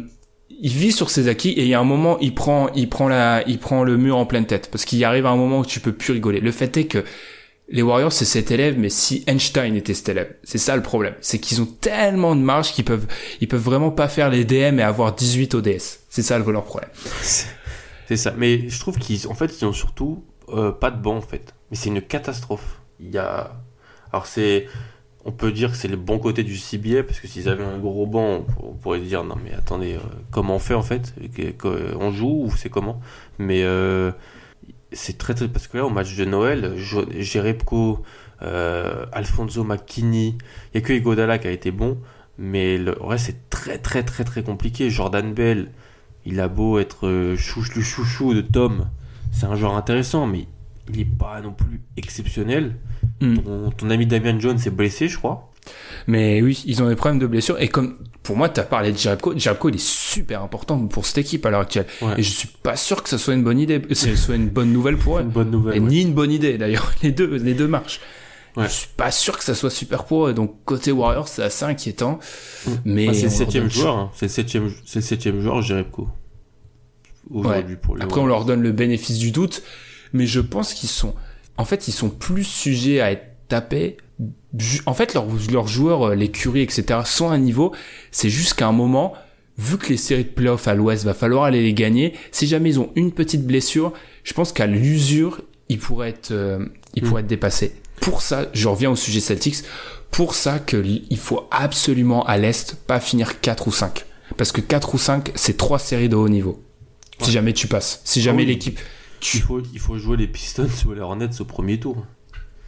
[0.60, 3.08] il vit sur ses acquis et il y a un moment, il prend, il prend
[3.08, 5.66] la, il prend le mur en pleine tête parce qu'il arrive à un moment où
[5.66, 6.38] tu peux plus rigoler.
[6.38, 7.02] Le fait est que
[7.70, 11.14] les Warriors, c'est cet élève, mais si Einstein était cet élève, c'est ça le problème.
[11.20, 13.06] C'est qu'ils ont tellement de marge qu'ils peuvent,
[13.40, 16.00] ils peuvent vraiment pas faire les DM et avoir 18 ODS.
[16.08, 16.90] C'est ça le leur problème.
[17.22, 18.32] C'est ça.
[18.36, 21.54] Mais je trouve qu'ils en fait, ils ont surtout euh, pas de banc en fait.
[21.70, 22.80] Mais c'est une catastrophe.
[23.00, 23.52] Il y a.
[24.12, 24.66] Alors c'est.
[25.24, 27.76] On peut dire que c'est le bon côté du CBA parce que s'ils avaient un
[27.76, 29.98] gros banc, on pourrait dire non mais attendez, euh,
[30.30, 31.12] comment on fait en fait?
[32.00, 33.00] On joue ou c'est comment?
[33.38, 34.10] Mais euh,
[34.92, 38.02] c'est très très parce que là au match de Noël, Jerebko,
[38.42, 40.36] euh, Alfonso McKinney,
[40.72, 41.98] il y a que Igodala qui a été bon,
[42.38, 44.90] mais le reste c'est très très très très compliqué.
[44.90, 45.70] Jordan Bell,
[46.24, 48.88] il a beau être euh, chouche le chouchou de Tom,
[49.32, 50.46] c'est un joueur intéressant, mais
[50.90, 52.76] il est pas non plus exceptionnel.
[53.20, 53.38] Mm.
[53.38, 55.50] Ton, ton ami Damian Jones est blessé, je crois.
[56.06, 57.60] Mais oui, ils ont des problèmes de blessure.
[57.60, 59.36] Et comme, pour moi, t'as parlé de Jerebko.
[59.38, 61.86] Jerebko, il est super important pour cette équipe à l'heure actuelle.
[62.02, 62.14] Ouais.
[62.18, 64.48] Et je suis pas sûr que ça soit une bonne idée, que ce soit une
[64.48, 65.22] bonne nouvelle pour eux.
[65.22, 65.76] Une bonne nouvelle.
[65.76, 65.88] Et ouais.
[65.88, 66.92] ni une bonne idée, d'ailleurs.
[67.02, 68.00] Les deux, les deux marchent.
[68.56, 68.64] Ouais.
[68.64, 70.34] Je suis pas sûr que ça soit super pour eux.
[70.34, 72.18] Donc, côté Warriors, c'est assez inquiétant.
[72.84, 74.10] Mais Bah, c'est le septième joueur, hein.
[74.14, 76.08] c'est le septième, c'est septième joueur, Jerebko.
[77.30, 79.62] Aujourd'hui pour les Après, on leur donne le bénéfice du doute,
[80.12, 81.14] mais je pense qu'ils sont,
[81.56, 83.96] en fait, ils sont plus sujets à être tapés.
[84.86, 87.72] En fait, leurs joueurs, euh, les Curry, etc., sont à un niveau.
[88.10, 89.14] C'est juste qu'à un moment,
[89.58, 92.14] vu que les séries de playoffs à l'Ouest, va falloir aller les gagner.
[92.32, 93.92] Si jamais ils ont une petite blessure,
[94.24, 97.74] je pense qu'à l'usure, ils pourraient être, euh, ils pourraient être dépassés.
[98.00, 99.64] Pour ça, je reviens au sujet Celtics.
[100.10, 104.04] Pour ça que il faut absolument à l'Est pas finir 4 ou 5.
[104.36, 106.62] Parce que 4 ou 5, c'est trois séries de haut niveau.
[107.20, 108.00] Si jamais tu passes.
[108.04, 108.46] Si jamais oui.
[108.46, 108.78] l'équipe,
[109.34, 112.06] Il faut, il faut jouer les Pistons ou les Hornets au premier tour.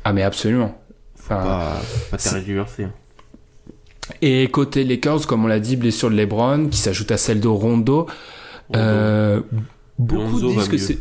[0.05, 0.80] Ah mais absolument.
[1.37, 1.77] Enfin,
[2.11, 2.19] pas, hein.
[4.23, 7.49] et côté Lakers, comme on l'a dit, blessure de LeBron qui s'ajoute à celle de
[7.49, 8.07] Rondo.
[8.77, 9.41] Euh,
[9.99, 10.99] beaucoup Lonzo disent que c'est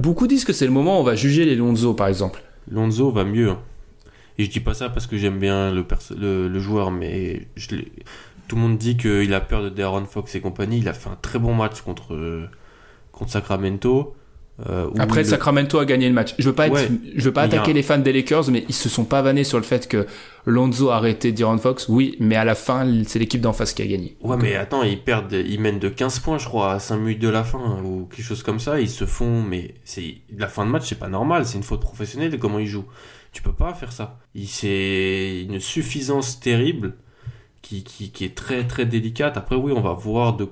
[0.00, 2.42] beaucoup disent que c'est le moment où on va juger les Lonzo par exemple.
[2.70, 3.50] Lonzo va mieux.
[3.50, 3.58] hein.
[4.38, 7.46] Et je dis pas ça parce que j'aime bien le, perso- le, le joueur, mais
[7.56, 7.76] je
[8.48, 10.78] tout le monde dit qu'il a peur de Darren Fox et compagnie.
[10.78, 12.48] Il a fait un très bon match contre,
[13.12, 14.14] contre Sacramento.
[14.68, 16.34] Euh, Après le- Sacramento a gagné le match.
[16.38, 16.88] Je veux pas être, Ouais.
[17.16, 19.42] je veux pas a attaquer les fans des Lakers mais ils se sont pas vannés
[19.42, 20.06] sur le fait que
[20.46, 21.88] Lonzo a arrêté D'Aaron Fox.
[21.88, 24.16] Oui, mais à la fin, c'est l'équipe d'en face qui a gagné.
[24.20, 27.18] Ouais, mais attends, ils perdent, ils mènent de 15 points, je crois, à 5 minutes
[27.20, 28.80] de la fin, ou quelque chose comme ça.
[28.80, 31.80] Ils se font, mais c'est la fin de match, c'est pas normal, c'est une faute
[31.80, 32.86] professionnelle de comment ils jouent.
[33.32, 34.18] Tu peux pas faire ça.
[34.68, 36.94] C'est une suffisance terrible
[37.62, 39.36] qui, qui, qui est très très délicate.
[39.36, 40.48] Après, oui, on va voir de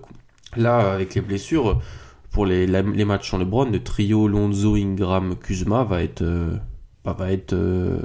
[0.57, 1.81] là avec les blessures
[2.33, 6.57] pour les, la- les matchs sur LeBron, le trio Lonzo, Ingram, Kuzma va être euh,
[7.05, 8.01] bah, va être euh,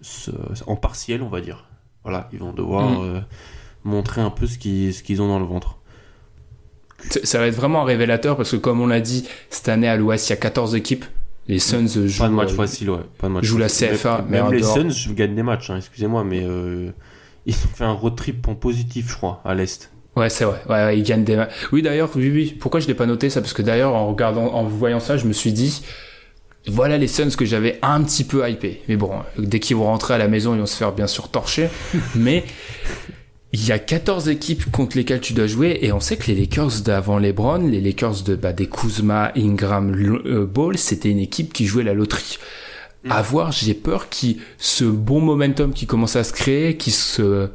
[0.00, 0.30] ce-
[0.66, 1.66] en partiel, on va dire.
[2.04, 3.02] Voilà, ils vont devoir Mm.
[3.02, 3.20] euh,
[3.84, 5.76] montrer un peu ce qu'ils ce qu'ils ont dans le ventre.
[7.24, 9.96] Ça va être vraiment un révélateur parce que comme on l'a dit, cette année à
[9.96, 11.04] l'Ouest, il y a 14 équipes.
[11.48, 13.00] Les Suns jouent Pas de match facile, ouais.
[13.18, 13.68] Pas de match joue la.
[13.68, 16.40] CFA, Même, les Suns je gagne des matchs, hein, excusez-moi, mais
[17.46, 19.90] ils ont fait un road trip en positif, je crois, à l'Est.
[20.16, 20.60] Ouais, c'est vrai.
[20.68, 21.44] Ouais, ouais, ils gagnent des.
[21.72, 22.56] Oui, d'ailleurs, oui, oui.
[22.58, 23.40] Pourquoi je l'ai pas noté ça?
[23.40, 25.82] Parce que d'ailleurs, en regardant, en voyant ça, je me suis dit,
[26.66, 28.82] voilà les Suns que j'avais un petit peu hypé.
[28.88, 31.28] Mais bon, dès qu'ils vont rentrer à la maison, ils vont se faire bien sûr
[31.28, 31.68] torcher.
[32.14, 32.44] Mais
[33.52, 36.36] il y a 14 équipes contre lesquelles tu dois jouer et on sait que les
[36.36, 39.94] Lakers d'avant LeBron, les Lakers de bah, des Kuzma, Ingram,
[40.26, 42.38] euh, Ball, c'était une équipe qui jouait la loterie.
[43.04, 43.12] Mm.
[43.12, 47.48] À voir, j'ai peur qui ce bon momentum qui commence à se créer, qui se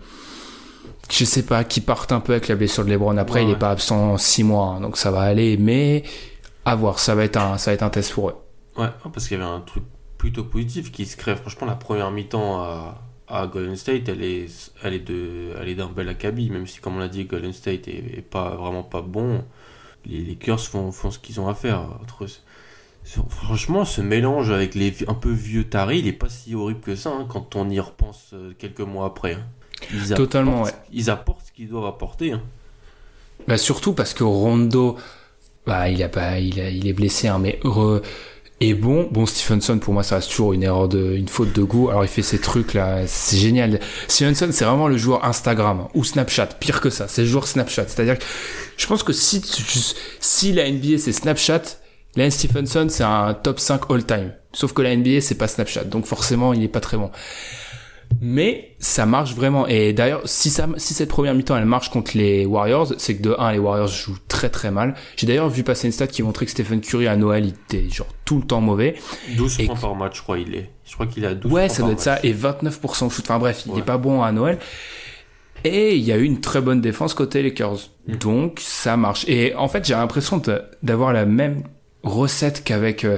[1.12, 3.18] je sais pas, qui parte un peu avec la blessure de LeBron.
[3.18, 3.60] Après, Ouais, il est ouais.
[3.60, 5.58] pas absent six mois, hein, donc ça va aller.
[5.58, 6.03] Mais
[6.66, 8.36] à voir, ça va être un, ça va être un test pour eux.
[8.78, 9.84] Ouais, parce qu'il y avait un truc
[10.18, 11.36] plutôt positif qui se crée.
[11.36, 14.47] Franchement, la première mi-temps à, à Golden State, elle est,
[14.84, 17.53] elle est de, elle est d'un bel acabit, même si, comme on l'a dit, Golden
[17.53, 19.45] State est, est pas vraiment pas bon.
[20.06, 21.82] Les font, font ce qu'ils ont à faire.
[22.01, 22.28] Entre,
[23.30, 26.95] franchement, ce mélange avec les un peu vieux taris, il est pas si horrible que
[26.95, 29.36] ça hein, quand on y repense euh, quelques mois après.
[29.36, 29.45] hein.
[29.93, 32.32] Ils Totalement, apportent- Ils apportent ce qu'ils doivent apporter.
[32.34, 32.41] hein.
[33.47, 34.97] Bah surtout parce que Rondo,
[35.67, 38.01] bah il a pas, il, a- il est blessé, hein, mais heureux
[38.61, 39.09] et bon.
[39.11, 41.89] Bon Stevenson pour moi ça reste toujours une erreur de, une faute de goût.
[41.89, 43.80] Alors il fait ces trucs là, c'est génial.
[44.07, 47.47] Stevenson c'est vraiment le joueur Instagram hein, ou Snapchat, pire que ça, c'est le joueur
[47.47, 47.88] Snapchat.
[47.88, 48.23] C'est-à-dire que
[48.78, 49.41] je pense que si
[50.21, 51.61] si la NBA c'est Snapchat,
[52.15, 54.32] Lance Stephenson c'est un top 5 all time.
[54.53, 57.11] Sauf que la NBA c'est pas Snapchat, donc forcément il est pas très bon.
[58.22, 59.68] Mais ça marche vraiment.
[59.68, 63.22] Et d'ailleurs, si, ça, si cette première mi-temps elle marche contre les Warriors, c'est que
[63.22, 64.95] de 1, les Warriors jouent très très mal.
[65.18, 67.89] J'ai d'ailleurs vu passer une stat qui montrait que Stephen Curry à Noël, il était
[67.89, 68.95] genre tout le temps mauvais.
[69.36, 70.70] 12 Et- points par match, je crois, il est.
[70.86, 72.20] Je crois qu'il a 12 Ouais, ça doit être ça.
[72.24, 73.26] Et 29% de shoot.
[73.26, 73.80] Enfin bref, il Ouais.
[73.80, 74.60] est pas bon à Noël.
[75.64, 77.89] Et il y a eu une très bonne défense côté Lakers.
[78.08, 78.16] Mm.
[78.18, 79.26] Donc ça marche.
[79.28, 80.41] Et en fait, j'ai l'impression
[80.84, 81.64] d'avoir la même
[82.03, 83.18] recette qu'avec euh,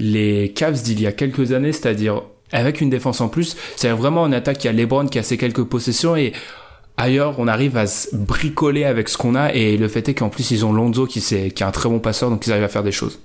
[0.00, 2.22] les Cavs d'il y a quelques années, c'est-à-dire
[2.54, 3.56] avec une défense en plus.
[3.76, 6.32] C'est vraiment une attaque qui a LeBron qui a ses quelques possessions et
[6.96, 10.28] ailleurs on arrive à se bricoler avec ce qu'on a et le fait est qu'en
[10.28, 12.84] plus ils ont Lonzo qui, est un très bon passeur donc ils arrivent à faire
[12.84, 13.20] des choses.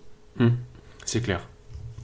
[1.06, 1.42] C'est clair.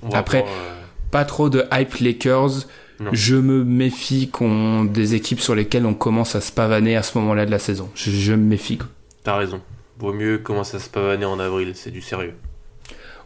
[0.04, 2.68] On Après- euh, Pas trop de hype Lakers.
[3.00, 3.10] Non.
[3.12, 7.18] Je me méfie qu'on des équipes sur lesquelles on commence à se pavaner à ce
[7.18, 7.90] moment-là de la saison.
[7.94, 8.80] Je, je me méfie.
[9.24, 9.60] T'as raison.
[10.00, 12.36] Vaut mieux commencer à se pavaner en avril, c'est du sérieux.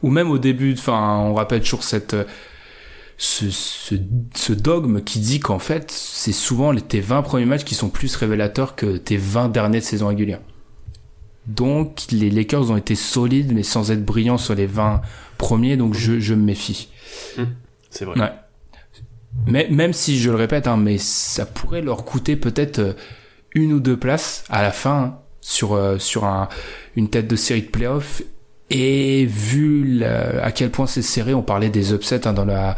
[0.01, 2.23] Ou même au début, enfin, on rappelle toujours cette euh,
[3.21, 3.95] ce, ce,
[4.33, 7.89] ce dogme qui dit qu'en fait, c'est souvent les- tes 20 premiers matchs qui sont
[7.89, 10.39] plus révélateurs que tes 20 derniers de saison régulière.
[11.47, 15.01] Donc, les Lakers ont été solides, mais sans être brillants sur les 20
[15.37, 16.89] premiers, donc je, je me méfie.
[17.89, 18.19] C'est vrai.
[18.19, 18.31] Ouais.
[19.47, 22.93] Mais même si je le répète, hein, mais ça pourrait leur coûter peut-être euh,
[23.53, 26.49] une ou deux places à la fin hein, sur euh, sur un,
[26.95, 28.21] une tête de série de playoff.
[28.69, 32.75] Et vu la- à quel point c'est serré, on parlait des upsets hein, dans la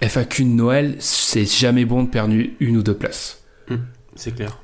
[0.00, 3.42] FAQ de Noël, c'est jamais bon de perdre une ou deux places.
[4.14, 4.58] C'est clair.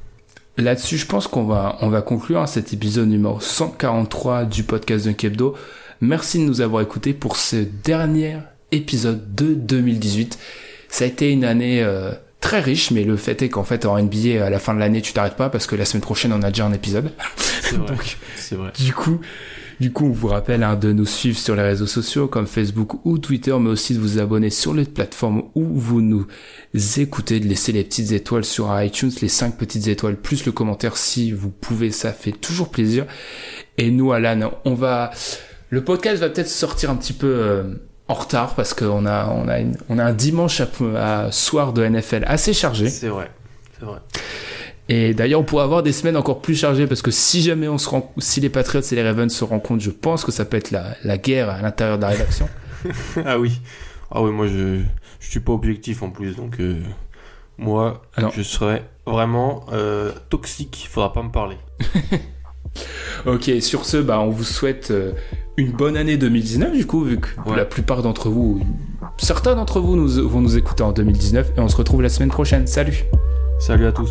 [0.58, 5.06] Là-dessus, je pense qu'on va, on va conclure hein, cet épisode numéro 143 du podcast
[5.06, 5.54] d'un Kebdo.
[6.00, 8.36] Merci de nous avoir écoutés pour ce dernier
[8.70, 10.38] épisode de 2018.
[10.88, 13.98] Ça a été une année euh, très riche, mais le fait est qu'en fait, en
[14.02, 16.42] NBA, à la fin de l'année, tu t'arrêtes pas parce que la semaine prochaine, on
[16.42, 17.12] a déjà un épisode.
[17.36, 17.86] C'est vrai.
[17.94, 18.72] Donc, C'est vrai.
[18.78, 19.20] du coup,
[19.82, 23.04] du coup, on vous rappelle hein, de nous suivre sur les réseaux sociaux comme Facebook
[23.04, 26.24] ou Twitter, mais aussi de vous abonner sur les plateformes où vous nous
[26.98, 30.96] écoutez, de laisser les petites étoiles sur iTunes, les 5 petites étoiles plus le commentaire
[30.96, 33.06] si vous pouvez, ça fait toujours plaisir.
[33.76, 35.10] Et nous, Alan, on va,
[35.70, 37.64] le podcast va peut-être sortir un petit peu euh,
[38.06, 40.62] en retard parce qu'on a, on a, a un dimanche
[40.96, 42.88] à soir de NFL assez chargé.
[42.88, 43.32] C'est vrai.
[43.80, 43.98] C'est vrai.
[44.88, 47.78] Et d'ailleurs, on pourrait avoir des semaines encore plus chargées parce que si jamais on
[47.78, 50.56] se rend, si les Patriots et les Ravens se rencontrent, je pense que ça peut
[50.56, 52.48] être la, la guerre à l'intérieur de la rédaction.
[53.24, 53.60] ah oui.
[54.10, 54.80] Ah oui, moi je
[55.20, 56.82] je suis pas objectif en plus, donc euh,
[57.58, 58.02] moi
[58.34, 60.88] je serais vraiment euh, toxique.
[60.90, 61.56] Faudra pas me parler.
[63.26, 65.12] ok, sur ce, bah, on vous souhaite euh,
[65.56, 67.56] une bonne année 2019 du coup, vu que Ouais.
[67.56, 68.60] la plupart d'entre vous,
[69.16, 72.30] certains d'entre vous nous, vont nous écouter en 2019 et on se retrouve la semaine
[72.30, 72.66] prochaine.
[72.66, 73.04] Salut
[73.60, 74.10] Salut à tous.